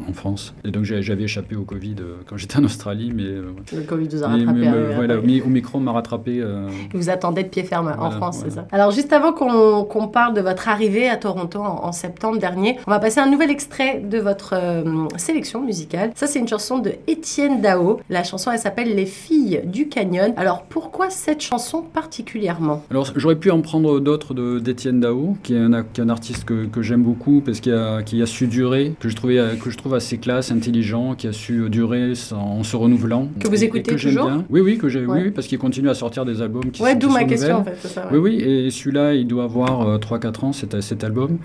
[0.07, 0.53] en, France.
[0.65, 1.95] Et donc, j'avais échappé au Covid
[2.27, 3.23] quand j'étais en Australie, mais...
[3.23, 4.69] Euh, le Covid vous a rattrapé.
[4.95, 6.39] voilà, au micro m'a rattrapé.
[6.39, 10.33] Euh, vous attendez de pied ferme en France, c'est ça Alors, juste avant qu'on parle
[10.33, 14.17] de votre arrivée à Toronto en, septembre dernier, on va passer un nouvel extrait de
[14.17, 16.11] votre euh, sélection musicale.
[16.15, 17.99] Ça, c'est une chanson de Étienne Dao.
[18.09, 20.33] La chanson, elle s'appelle Les filles du canyon.
[20.37, 22.83] Alors, pourquoi cette chanson particulièrement?
[22.89, 26.45] Alors, j'aurais pu en prendre d'autres d'Étienne Dao, qui est un, qui est un artiste
[26.45, 29.77] que, que j'aime beaucoup parce qu'il a, a su durer, que je, trouvais, que je
[29.77, 33.29] trouve assez classe, intelligent, qui a su durer sans en, se renouvelant.
[33.39, 36.41] Que vous écoutez toujours Oui, oui, que j'ai, oui, parce qu'il continue à sortir des
[36.41, 37.75] albums qui Ouais, d'où ma question en fait.
[37.87, 41.37] Ça, Oui, oui, et celui-là, il doit avoir 3-4 ans, cet, cet album.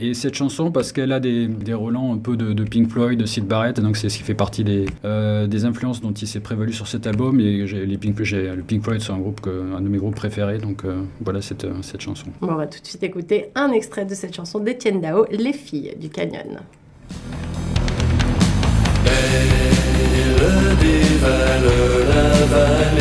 [0.00, 3.18] et cette chanson, parce qu'elle a des, des relents un peu de, de, Pink Floyd,
[3.18, 6.40] de Sid Barrett, donc c'est ce qui fait partie des, des influences dont il s'est
[6.40, 7.40] prévalu sur cet album.
[7.40, 10.58] Et les Pink, le Pink Floyd, c'est un, groupe que, un de mes groupes préférés,
[10.58, 10.84] donc
[11.20, 12.26] voilà cette, cette chanson.
[12.40, 15.52] Bon, on va tout de suite écouter un extrait de cette chanson d'Étienne Dao, Les
[15.52, 16.60] filles du canyon.
[20.44, 21.68] Elle dévale
[22.10, 22.91] la vallée,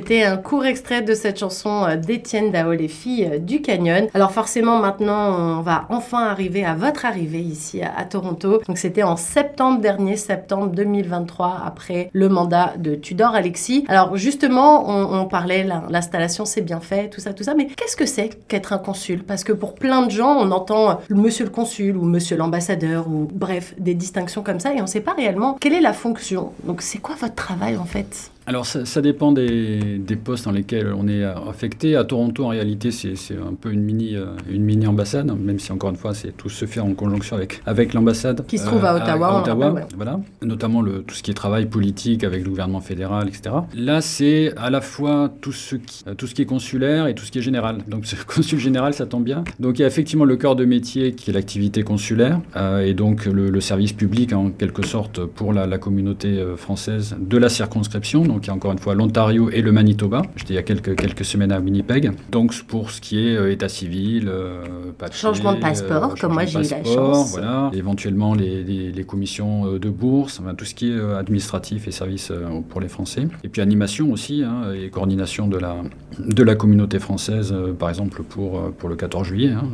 [0.00, 4.08] c'était un court extrait de cette chanson euh, d'Étienne Dao, les filles euh, du Canyon.
[4.14, 8.62] Alors forcément, maintenant, on va enfin arriver à votre arrivée ici à, Toronto.
[8.66, 13.84] Donc c'était en septembre dernier, septembre 2023, après le mandat de Tudor Alexis.
[13.88, 17.52] Alors justement, on, parlait, l'installation c'est bien fait, tout ça, tout ça.
[17.54, 19.22] Mais qu'est-ce que c'est qu'être un consul?
[19.22, 23.06] Parce que pour plein de gens, on entend euh, monsieur le consul ou monsieur l'ambassadeur
[23.06, 25.92] ou bref, des distinctions comme ça et on ne sait pas réellement quelle est la
[25.92, 26.52] fonction.
[26.64, 28.30] Donc c'est quoi votre travail en fait?
[28.46, 31.96] Alors ça, dépend des, postes dans lesquels on est affecté.
[31.96, 35.72] À Toronto, en réalité, c'est un peu une mini, euh, une mini ambassade, même si
[35.72, 38.44] encore une fois, c'est tout se fait en conjonction avec, avec l'ambassade.
[38.46, 39.40] Qui se trouve à euh, Ottawa.
[39.40, 40.20] Ottawa Voilà.
[40.42, 43.54] Notamment le, tout ce qui est travail politique avec le gouvernement fédéral, etc.
[43.74, 47.24] Là, c'est à la fois tout ce, qui, tout ce qui est consulaire et tout
[47.24, 47.78] ce qui est général.
[47.88, 49.44] Donc ce consul général, ça tombe bien.
[49.60, 52.94] Donc il y a effectivement le cœur de métier qui est l'activité consulaire euh, et
[52.94, 58.24] donc le, service public en quelque sorte pour la, la communauté française de la circonscription.
[58.30, 60.22] Donc il y a encore une fois l'Ontario et le Manitoba.
[60.36, 62.12] J'étais il y a quelques, quelques semaines à Winnipeg.
[62.30, 64.64] Donc pour ce qui est euh, état civil, euh,
[65.12, 67.32] changement de passeport, euh, comme moi j'ai eu la chance.
[67.32, 72.32] Voilà, éventuellement les, les, commissions de bourse, tout ce qui est administratif et services
[72.68, 73.26] pour les Français.
[73.42, 75.76] Et puis animation aussi hein, et coordination de la,
[76.18, 79.50] de la communauté française, par exemple pour, pour le 14 juillet.
[79.50, 79.68] Hein,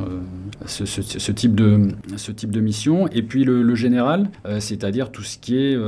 [0.65, 3.09] ce, ce, type de, ce type de mission.
[3.09, 5.79] Et puis le, le général, c'est-à-dire tout ce qui est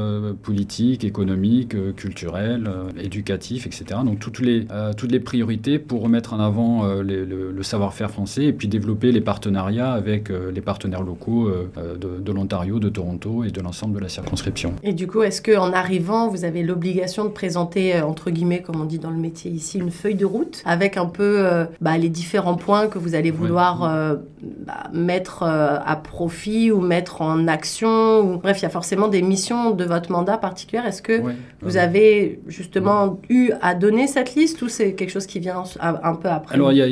[0.42, 4.00] politique, économique, culturel, euh, éducatif, etc.
[4.04, 8.44] Donc toutes les, euh, toutes les priorités pour remettre en avant euh, le, savoir-faire français
[8.44, 13.50] et puis développer les partenariats avec les partenaires locaux de, de l'Ontario, de Toronto et
[13.50, 14.72] de l'ensemble de la circonscription.
[14.82, 18.86] Et du coup, est-ce qu'en arrivant, vous avez l'obligation de présenter, entre guillemets, comme on
[18.86, 21.46] dit dans le métier ici, une feuille de route avec un peu
[21.82, 27.48] bah, les différents points que vous allez vouloir bah, mettre à profit ou mettre en
[27.48, 28.38] action ou...
[28.38, 30.82] Bref, il y a forcément des missions de votre mandat particulier.
[30.86, 31.20] Est-ce que
[31.60, 36.14] vous avez justement eu à donner cette liste ou c'est quelque chose qui vient un
[36.14, 36.54] peu après?
[36.54, 36.82] Alors, il y,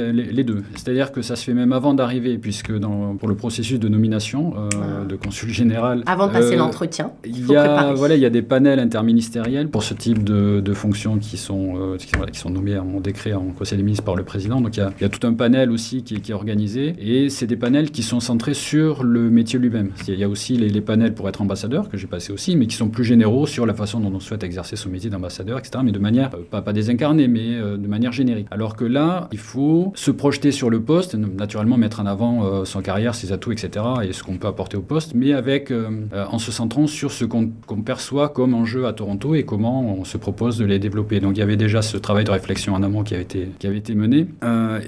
[0.00, 0.62] a, les deux.
[0.74, 4.54] C'est-à-dire que ça se fait même avant d'arriver, puisque dans, pour le processus de nomination
[4.56, 5.04] euh, ah.
[5.04, 6.02] de consul général.
[6.06, 7.12] Avant de passer euh, l'entretien.
[7.24, 10.74] Il y, a, voilà, il y a des panels interministériels pour ce type de, de
[10.74, 14.24] fonctions qui sont, euh, qui, sont nommées en décret en Conseil des ministres par le
[14.24, 14.60] président.
[14.60, 16.94] Donc, il y a, il y a tout un panel aussi qui, qui est organisé.
[17.00, 19.90] Et c'est des panels qui sont centrés sur le métier lui-même.
[20.06, 22.66] Il y a aussi les, les panels pour être ambassadeur, que j'ai passé aussi, mais
[22.66, 25.78] qui sont plus généraux sur la façon dont on souhaite exercer son métier d'ambassadeur, etc.,
[25.84, 28.48] mais de manière, euh, pas, désincarnée, mais euh, de manière générique.
[28.50, 32.64] Alors que là, il faut se projeter sur le poste, naturellement mettre en avant euh,
[32.64, 35.72] son carrière, ses atouts, etc., et ce qu'on peut apporter au poste, mais avec,
[36.12, 37.50] en se centrant sur ce qu'on
[37.84, 41.20] perçoit comme enjeu à Toronto et comment on se propose de les développer.
[41.20, 44.26] Donc il y avait déjà ce travail de réflexion en amont qui avait été, mené.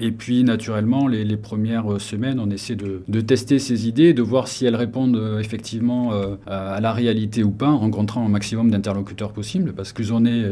[0.01, 4.49] et puis, naturellement, les, premières semaine, on essaie de, de, tester ces idées, de voir
[4.49, 6.13] si elles répondent effectivement
[6.47, 10.25] à la réalité ou pas, en rencontrant un maximum d'interlocuteurs possibles, parce que plus on
[10.25, 10.45] est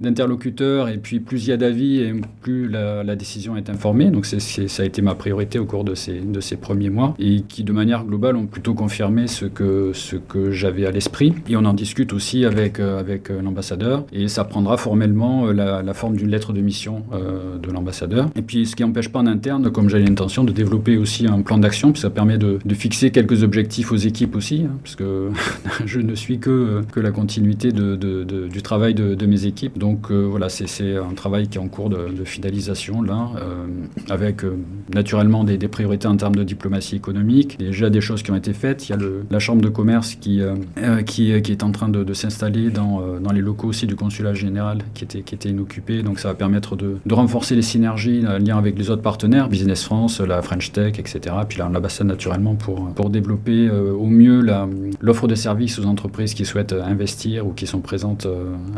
[0.00, 4.06] d'interlocuteurs et puis plus il y a d'avis et plus la, décision est informée.
[4.10, 7.42] Donc ça a été ma priorité au cours de ces, de ces premiers mois et
[7.42, 11.34] qui de manière globale ont plutôt confirmé ce que, ce que j'avais à l'esprit.
[11.50, 16.16] Et on en discute aussi avec, avec l'ambassadeur et ça prendra formellement la, la forme
[16.16, 17.02] d'une lettre de mission
[17.62, 18.30] de l'ambassadeur.
[18.36, 21.42] Et puis ce qui n'empêche pas en interne, comme j'ai l'intention, de développer aussi un
[21.42, 24.96] plan d'action, puis ça permet de, de, fixer quelques objectifs aux équipes aussi, hein, parce
[24.96, 25.28] que
[25.84, 29.78] je ne suis que, que la continuité de, de, du travail de, mes équipes.
[29.78, 33.66] Donc euh, voilà, c'est un travail qui est en cours de, finalisation là, euh,
[34.08, 34.56] avec euh,
[34.94, 38.88] naturellement des, priorités en termes de diplomatie économique, déjà des choses qui ont été faites.
[38.88, 38.98] Il y a
[39.30, 40.40] la chambre de commerce qui,
[41.06, 45.04] qui, est en train de, s'installer dans, dans les locaux aussi du consulat général qui
[45.04, 48.78] était, qui était inoccupé, donc ça va permettre de, renforcer les synergies, en lien avec
[48.78, 51.34] les autres partenaires, Business France, la French Tech, etc.
[51.48, 54.44] Puis là, l'ambassade naturellement pour, pour développer au mieux
[55.00, 58.26] l'offre de services aux entreprises qui souhaitent investir ou qui sont présentes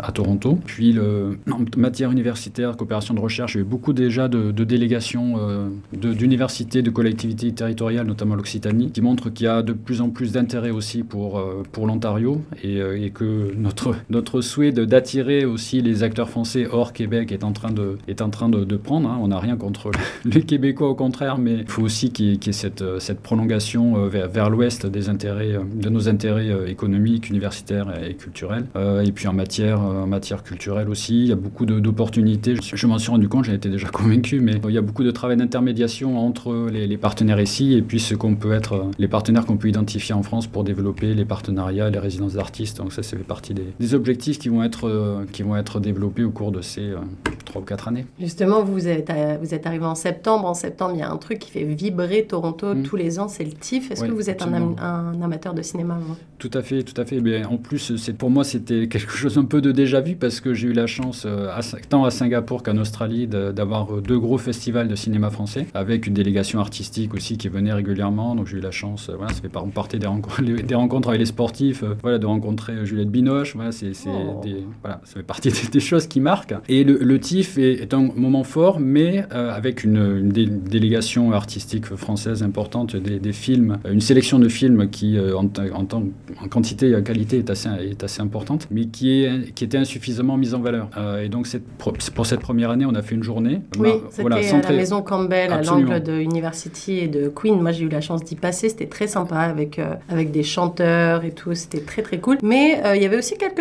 [0.02, 0.58] à Toronto.
[0.66, 6.82] Puis en matière universitaire, coopération de recherche, j'ai eu beaucoup déjà de, délégations euh, d'universités,
[6.82, 10.70] de, collectivités territoriales, notamment l'Occitanie, qui montrent qu'il y a de plus en plus d'intérêt
[10.70, 16.02] aussi pour, euh, pour l'Ontario et, euh, et, que notre, notre souhait d'attirer aussi les
[16.02, 19.08] acteurs français hors Québec est en train de, est en train de, prendre.
[19.08, 19.18] Hein.
[19.22, 19.90] On n'a rien contre
[20.24, 24.28] les Québécois, au contraire, mais il faut aussi qu'il y, ait cette, cette prolongation vers,
[24.28, 28.66] vers l'ouest des intérêts, de nos intérêts économiques, universitaires et culturels.
[29.04, 32.56] et puis en matière, en matière culturelle aussi, il y a beaucoup d'opportunités.
[32.56, 35.04] Je, je m'en suis rendu compte, j'en étais déjà convaincu, mais il y a beaucoup
[35.04, 39.46] de travail d'intermédiation entre les, partenaires ici et puis ce qu'on peut être, les partenaires
[39.46, 42.78] qu'on peut identifier en France pour développer les partenariats, les résidences d'artistes.
[42.78, 46.24] Donc ça, ça fait partie des, objectifs qui vont, être, euh, qui vont être développés
[46.24, 46.96] au cours de ces euh,
[47.44, 48.06] trois ou quatre années.
[48.18, 50.46] Justement, vous êtes, vous êtes arrivé en septembre.
[50.46, 52.82] En septembre, il y a un truc qui fait vibrer Toronto mm.
[52.82, 53.90] tous les ans, c'est le TIFF.
[53.90, 55.98] Est-ce que vous êtes un, un, amateur de cinéma
[56.38, 57.20] Tout à fait, tout à fait.
[57.20, 60.54] Mais en plus, pour moi, c'était quelque chose un peu de déjà vu parce que
[60.54, 64.38] j'ai eu la chance, euh, à, tant à Singapour qu'en Australie, d'avoir euh, deux gros
[64.38, 68.34] festivals de cinéma français avec une délégation artistique aussi qui venait régulièrement.
[68.34, 71.08] Donc j'ai eu la chance, euh, voilà, ça fait par partie des rencontres, des rencontres
[71.08, 73.54] avec les sportifs, voilà, de rencontrer Juliette Binoche.
[73.54, 74.40] Voilà, c'est, oh.
[74.82, 76.54] voilà, ça fait partie des, choses qui marquent.
[76.68, 83.32] Et le, TIFF est, un moment fort, mais avec une, délégation artistique française importante, des,
[83.32, 87.68] films, une sélection de films qui, en, en, en, quantité et en qualité, est assez,
[87.68, 90.88] est assez importante, mais qui, est, qui était insuffisamment mise en valeur.
[90.96, 93.60] Euh, et donc, cette, pour cette première année, on a fait une journée.
[93.78, 97.60] Oui, c'était voilà, à la maison Campbell, à l'angle de University et de Queen.
[97.60, 98.68] Moi, j'ai eu la chance d'y passer.
[98.68, 101.54] C'était très sympa avec, euh, avec des chanteurs et tout.
[101.54, 102.38] C'était très, très cool.
[102.42, 103.60] Mais euh, il y avait aussi quelques.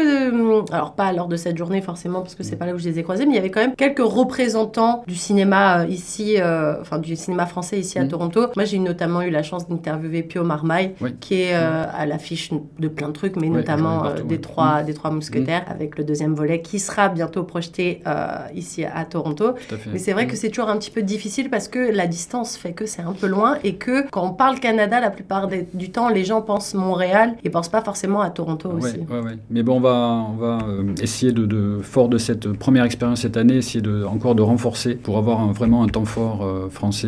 [0.72, 3.00] alors, pas lors de cette journée, forcément, parce que c'est pas là où je les
[3.00, 6.38] ai croisés, mais il y avait quand même quelques représentants du cinéma ici,
[6.82, 8.08] enfin, du cinéma français ici à mm.
[8.10, 8.48] Toronto.
[8.56, 13.08] Moi, j'ai notamment eu la chance d'interviewer Pio Marmaille, qui est à l'affiche de plein
[13.08, 14.86] de trucs, mais notamment des, trois, mm.
[14.86, 19.54] des trois mousquetaires, avec le deuxième volet qui sera bientôt projeté euh, ici à Toronto.
[19.92, 22.74] Mais c'est vrai que c'est toujours un petit peu difficile parce que la distance fait
[22.74, 26.10] que c'est un peu loin et que quand on parle Canada, la plupart du temps,
[26.10, 28.98] les gens pensent Montréal et pensent pas forcément à Toronto aussi.
[29.10, 29.38] Ouais, ouais.
[29.50, 33.38] Mais bon, on va, on va euh, essayer de, fort de cette première expérience cette
[33.38, 37.08] année, essayer de, encore de renforcer pour avoir vraiment un temps fort euh, français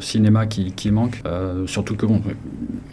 [0.00, 1.22] cinéma qui, qui manque.
[1.66, 2.20] surtout que, bon,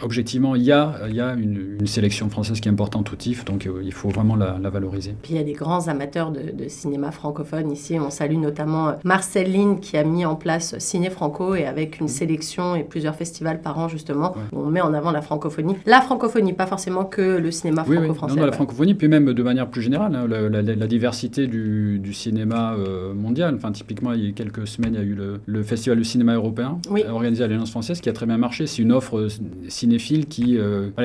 [0.00, 3.16] objectivement, il y a, il y a une, une, sélection française qui est importante au
[3.16, 5.01] TIFF, donc il faut vraiment la, la valoriser.
[5.22, 7.98] Puis il y a des grands amateurs de, cinéma francophone ici.
[7.98, 12.00] On salue notamment euh, Marcel Line qui a mis en place Ciné Franco et avec
[12.00, 15.76] une sélection et plusieurs festivals par an justement où on met en avant la francophonie.
[15.86, 18.34] La francophonie, pas forcément que le cinéma franco-français.
[18.34, 22.74] Oui, non, la francophonie, puis même de manière plus générale, hein, la, diversité du, cinéma
[22.74, 23.54] euh, mondial.
[23.54, 26.34] Enfin, typiquement, il y a quelques semaines, il y a eu le, Festival du cinéma
[26.34, 26.78] européen
[27.08, 28.66] organisé à l'Alliance française qui a très bien marché.
[28.66, 29.28] C'est une offre euh,
[29.68, 30.58] cinéphile qui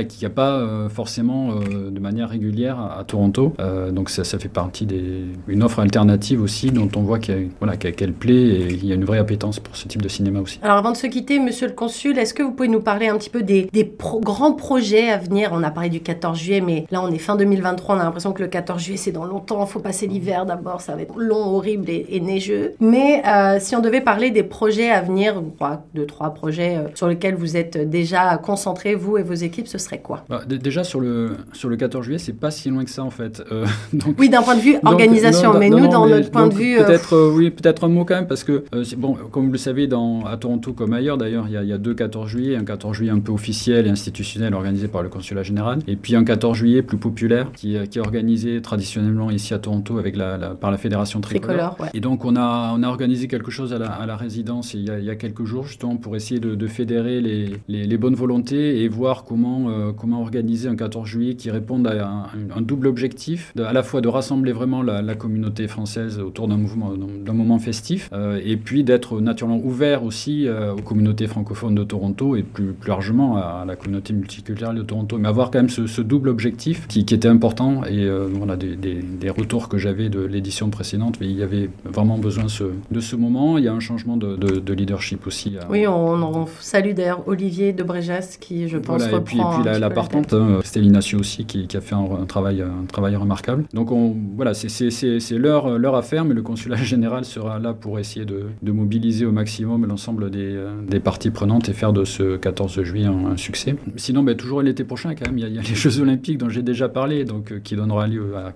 [0.10, 3.54] qui a pas forcément de manière régulière à, Toronto.
[3.92, 7.76] Donc ça, ça fait partie des, une offre alternative aussi dont on voit qu'elle voilà,
[8.20, 10.60] plaît et il y a une vraie appétence pour ce type de cinéma aussi.
[10.62, 13.18] Alors avant de se quitter, monsieur le consul, est-ce que vous pouvez nous parler un
[13.18, 15.50] petit peu des, des grands projets à venir?
[15.54, 18.34] On a parlé du 14 juillet, mais là on est fin 2023, on a l'impression
[18.34, 21.18] que le 14 juillet c'est dans longtemps, il faut passer l'hiver d'abord, ça va être
[21.18, 22.74] long, horrible et, neigeux.
[22.80, 26.88] Mais euh, si on devait parler des projets à venir, trois, deux, trois projets euh,
[26.96, 30.26] sur lesquels vous êtes déjà concentrés, vous et vos équipes, ce serait quoi?
[30.30, 33.10] Bah, Déjà sur le, sur le 14 juillet, c'est pas si loin que ça en
[33.10, 33.44] fait.
[33.52, 36.80] Euh, donc, oui, d'un point de vue organisation, mais nous, dans notre point de vue.
[36.80, 39.51] Euh, peut-être, euh, oui, peut-être un mot quand même, parce que, euh, bon, comme vous
[39.51, 42.63] le savez, dans, à Toronto comme ailleurs, d'ailleurs, il y, a deux 14 juillet, un
[42.63, 46.23] 14 juillet un peu officiel et institutionnel organisé par le consulat général, et puis un
[46.23, 50.71] 14 juillet plus populaire qui, qui est organisé traditionnellement ici à Toronto avec la, par
[50.71, 51.75] la fédération tricolore.
[51.80, 51.88] Ouais.
[51.93, 54.88] Et donc, on a, on a organisé quelque chose à la, à la résidence il
[54.88, 57.86] y, a, il y, a, quelques jours, justement, pour essayer de, de fédérer les, les,
[57.86, 62.07] les, bonnes volontés et voir comment, euh, comment organiser un 14 juillet qui réponde à
[62.07, 62.25] un,
[62.55, 66.47] un double objectif, de, à la fois de rassembler vraiment la, la communauté française autour
[66.47, 71.28] d'un mouvement, d'un moment festif, euh, et puis d'être naturellement ouvert aussi euh, aux communautés
[71.28, 75.18] francophones de Toronto et plus, plus largement à, à, la communauté multiculturelle de Toronto.
[75.18, 78.55] Mais avoir quand même ce, ce double objectif qui, qui, était important et euh, voilà,
[78.55, 82.47] des, des, des retours que j'avais de l'édition précédente, mais il y avait vraiment besoin
[82.47, 83.57] ce, de ce moment.
[83.57, 85.57] Il y a un changement de, de, de leadership aussi.
[85.70, 89.20] Oui, on, on salue d'ailleurs Olivier de Bréjas qui, je pense, voilà, reprend.
[89.20, 92.26] Et puis, et puis la, la partante, Stéline aussi, qui, qui, a fait un, un,
[92.26, 93.57] travail, un travail remarquable.
[93.74, 98.26] Donc on, voilà, c'est leur, leur affaire, mais le consulat général sera là pour essayer
[98.26, 100.55] de, mobiliser au maximum l'ensemble des,
[100.88, 103.76] des, parties prenantes et faire de ce 14 juillet un, succès.
[103.95, 106.62] Sinon, ben, toujours l'été prochain, quand même, il y, a, les Jeux Olympiques dont j'ai
[106.62, 108.51] déjà parlé, donc euh, qui donnera lieu à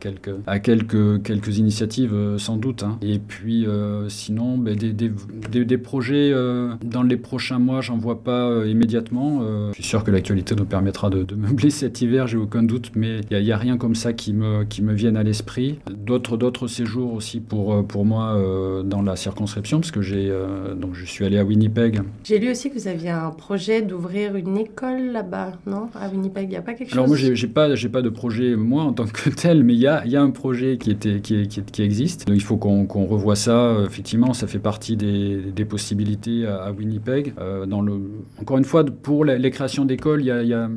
[0.60, 2.84] quelques, initiatives euh, sans doute.
[2.84, 2.98] Hein.
[3.02, 8.50] Et puis euh, sinon, ben, des, projets euh, dans les prochains mois, j'en vois pas
[8.50, 9.42] euh, immédiatement.
[9.70, 13.22] je suis sûr que l'actualité nous permettra de, meubler cet hiver, j'ai aucun doute, mais
[13.30, 15.80] il n'y a, rien comme ça qui me vienne à l'esprit.
[15.90, 18.38] D'autres, d'autres séjours aussi pour, pour moi
[18.84, 20.32] dans la circonscription, parce que j'ai
[20.78, 22.02] donc je suis allé à Winnipeg.
[22.24, 25.90] J'ai lu aussi que vous aviez un projet d'ouvrir une école là-bas, non?
[25.96, 27.24] À Winnipeg, il n'y a pas quelque Alors chose?
[27.24, 29.88] moi, j'ai pas, j'ai pas de projet moi en tant que tel, mais il y
[29.88, 32.28] a, y a un projet qui était, qui, qui, qui existe.
[32.28, 33.76] Donc il faut qu'on qu revoie ça.
[33.86, 37.34] Effectivement, ça fait partie des, des possibilités à, à Winnipeg.
[37.40, 37.94] Euh, dans le,
[38.40, 40.70] encore une fois, pour les créations d'écoles, il y a, y a,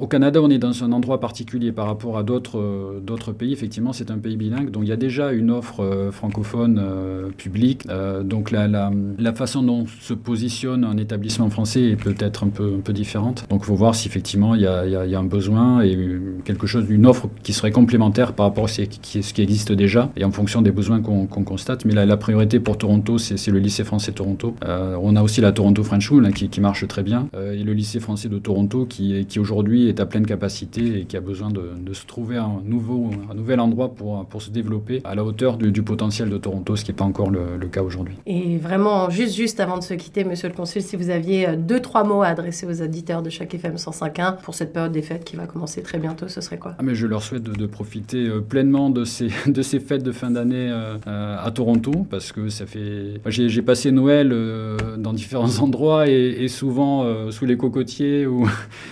[0.00, 3.52] au Canada, on est dans un endroit particulier par rapport à d'autres, d'autres pays.
[3.52, 7.28] Effectivement, c'est un pays bilingue, donc il y a déjà une offre euh, francophone euh,
[7.30, 7.86] publique.
[7.88, 8.90] Euh, donc la,
[9.34, 13.44] façon dont se positionne un établissement français est peut-être un peu, différente.
[13.50, 15.98] Donc il faut voir si effectivement il y a, un besoin et
[16.44, 20.24] quelque chose, une offre qui serait complémentaire par rapport à ce qui, existe déjà et
[20.24, 21.84] en fonction des besoins qu'on qu constate.
[21.84, 24.54] Mais la, priorité pour Toronto, c'est le lycée français Toronto.
[24.64, 28.00] On a aussi la Toronto French School hein, qui, marche très bien et le lycée
[28.00, 32.06] français de Toronto qui, aujourd'hui est à pleine capacité et qui a besoin de, se
[32.06, 35.82] trouver un, nouveau, un nouvel endroit pour, pour se développer à la hauteur du, du
[35.82, 38.16] potentiel de Toronto, ce qui n'est pas encore le, le cas aujourd'hui.
[38.26, 41.56] Et vraiment, juste, juste avant de se quitter, monsieur le consul, si vous aviez euh,
[41.56, 45.02] deux, trois mots à adresser aux auditeurs de chaque FM 105.1 pour cette période des
[45.02, 46.74] fêtes qui va commencer très bientôt, ce serait quoi?
[46.78, 50.02] Ah, mais Je leur souhaite de, de profiter euh, pleinement de ces, de ces fêtes
[50.02, 53.20] de fin d'année euh, à Toronto parce que ça fait.
[53.26, 58.46] J'ai passé Noël euh, dans différents endroits et, et souvent euh, sous les cocotiers ou.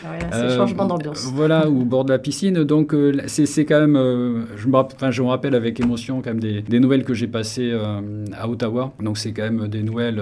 [0.04, 1.30] Ah ouais, c'est changement d'ambiance.
[1.34, 2.64] Voilà, ou au bord de la piscine.
[2.64, 2.94] Donc
[3.26, 3.96] c'est quand même.
[4.56, 7.14] Je, me rappelle, enfin, je me rappelle avec émotion quand même des, des Noëls que
[7.14, 7.72] j'ai passés
[8.36, 8.92] à Ottawa.
[9.00, 10.20] Donc c'est quand même des Noëls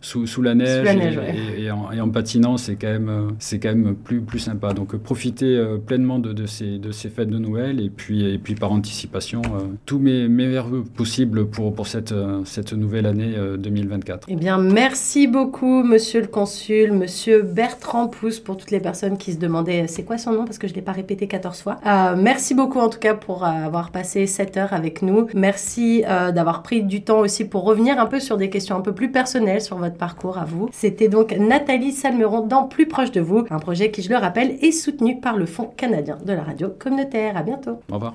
[0.00, 1.34] sous, sous, la neige, sous la neige et, ouais.
[1.58, 4.72] et, et, en, et, en, patinant, c'est quand même, c'est quand même plus, plus sympa.
[4.72, 8.54] Donc profitez pleinement de, de, ces, de ces fêtes de Noël et puis, et puis
[8.54, 9.42] par anticipation,
[9.86, 12.14] tous mes meilleurs vœux possibles pour, pour cette,
[12.44, 14.26] cette nouvelle année 2024.
[14.28, 19.32] Eh bien, merci beaucoup, monsieur le consul, monsieur Bertrand Pousse, pour toutes les personnes qui
[19.32, 20.44] se demandaient c'est quoi son nom?
[20.44, 21.76] Parce que je ne l'ai pas répété 14 fois.
[21.86, 25.26] Euh, merci beaucoup en tout cas pour avoir passé 7 heures avec nous.
[25.34, 28.80] Merci euh, d'avoir pris du temps aussi pour revenir un peu sur des questions un
[28.80, 30.70] peu plus personnelles sur votre parcours à vous.
[30.72, 34.56] C'était donc Nathalie Salmeron dans Plus proche de vous, un projet qui, je le rappelle,
[34.62, 37.36] est soutenu par le Fonds canadien de la radio communautaire.
[37.36, 37.80] À bientôt.
[37.92, 38.14] Au revoir.